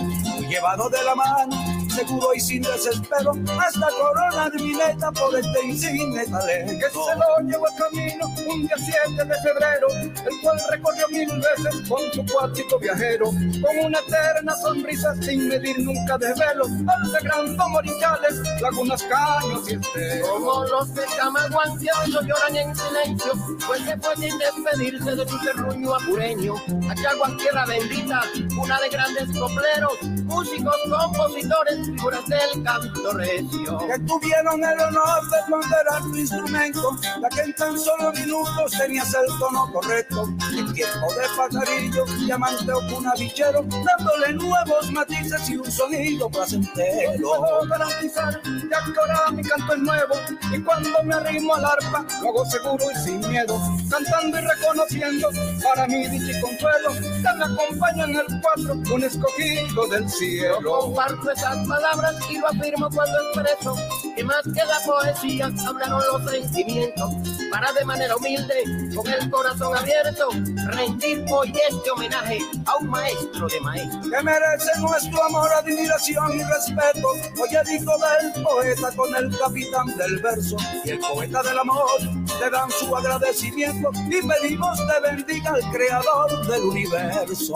[0.50, 6.26] llevado de la mano seguro y sin desespero, hasta coronar mi meta por este insigne
[6.26, 6.74] talento.
[6.74, 11.30] Que se lo llevo al camino un día 7 de febrero, el cual recorrió mil
[11.30, 17.24] veces con su cuartito viajero, con una eterna sonrisa sin medir nunca de velo, al
[17.24, 20.30] gran Morichales, lagunas, caños y esteros.
[20.30, 23.32] Como los de Camaguancio lloran en silencio,
[23.66, 26.56] pues se pueden despedirse de su terruño apureño.
[26.90, 28.22] Aquella tierra bendita,
[28.62, 33.78] una de grandes copleros, músicos, compositores, figuras del canto recio.
[33.78, 39.14] Que tuvieron el honor de ponderar tu instrumento, ya que en tan solo minutos tenías
[39.14, 40.30] el tono correcto.
[40.58, 47.22] En tiempo de pajarillo, diamante o cunavichero, dándole nuevos matices y un sonido placentero.
[47.22, 50.16] Puedo garantizar que ahora mi canto es nuevo,
[50.52, 53.60] y cuando me arrimo al arpa, lo hago seguro y sin miedo,
[53.90, 55.30] cantando y reconociendo
[55.64, 60.60] para mí dicha y consuelo, que me acompaña en el cuatro, un escogido del cielo.
[60.62, 63.76] Yo comparto esas palabras y lo afirmo cuando expreso
[64.16, 67.12] que más que la poesía hablaron los sentimientos
[67.50, 68.64] para de manera humilde,
[68.96, 70.30] con el corazón abierto,
[70.68, 74.08] rendir hoy este homenaje a un maestro de maestros.
[74.08, 77.08] Que merece nuestro amor, admiración y respeto.
[77.42, 82.00] Hoy digo del poeta con el capitán del verso y el poeta del amor
[82.40, 87.56] le dan su agradecimiento y pedimos te bendiga al creador del universo.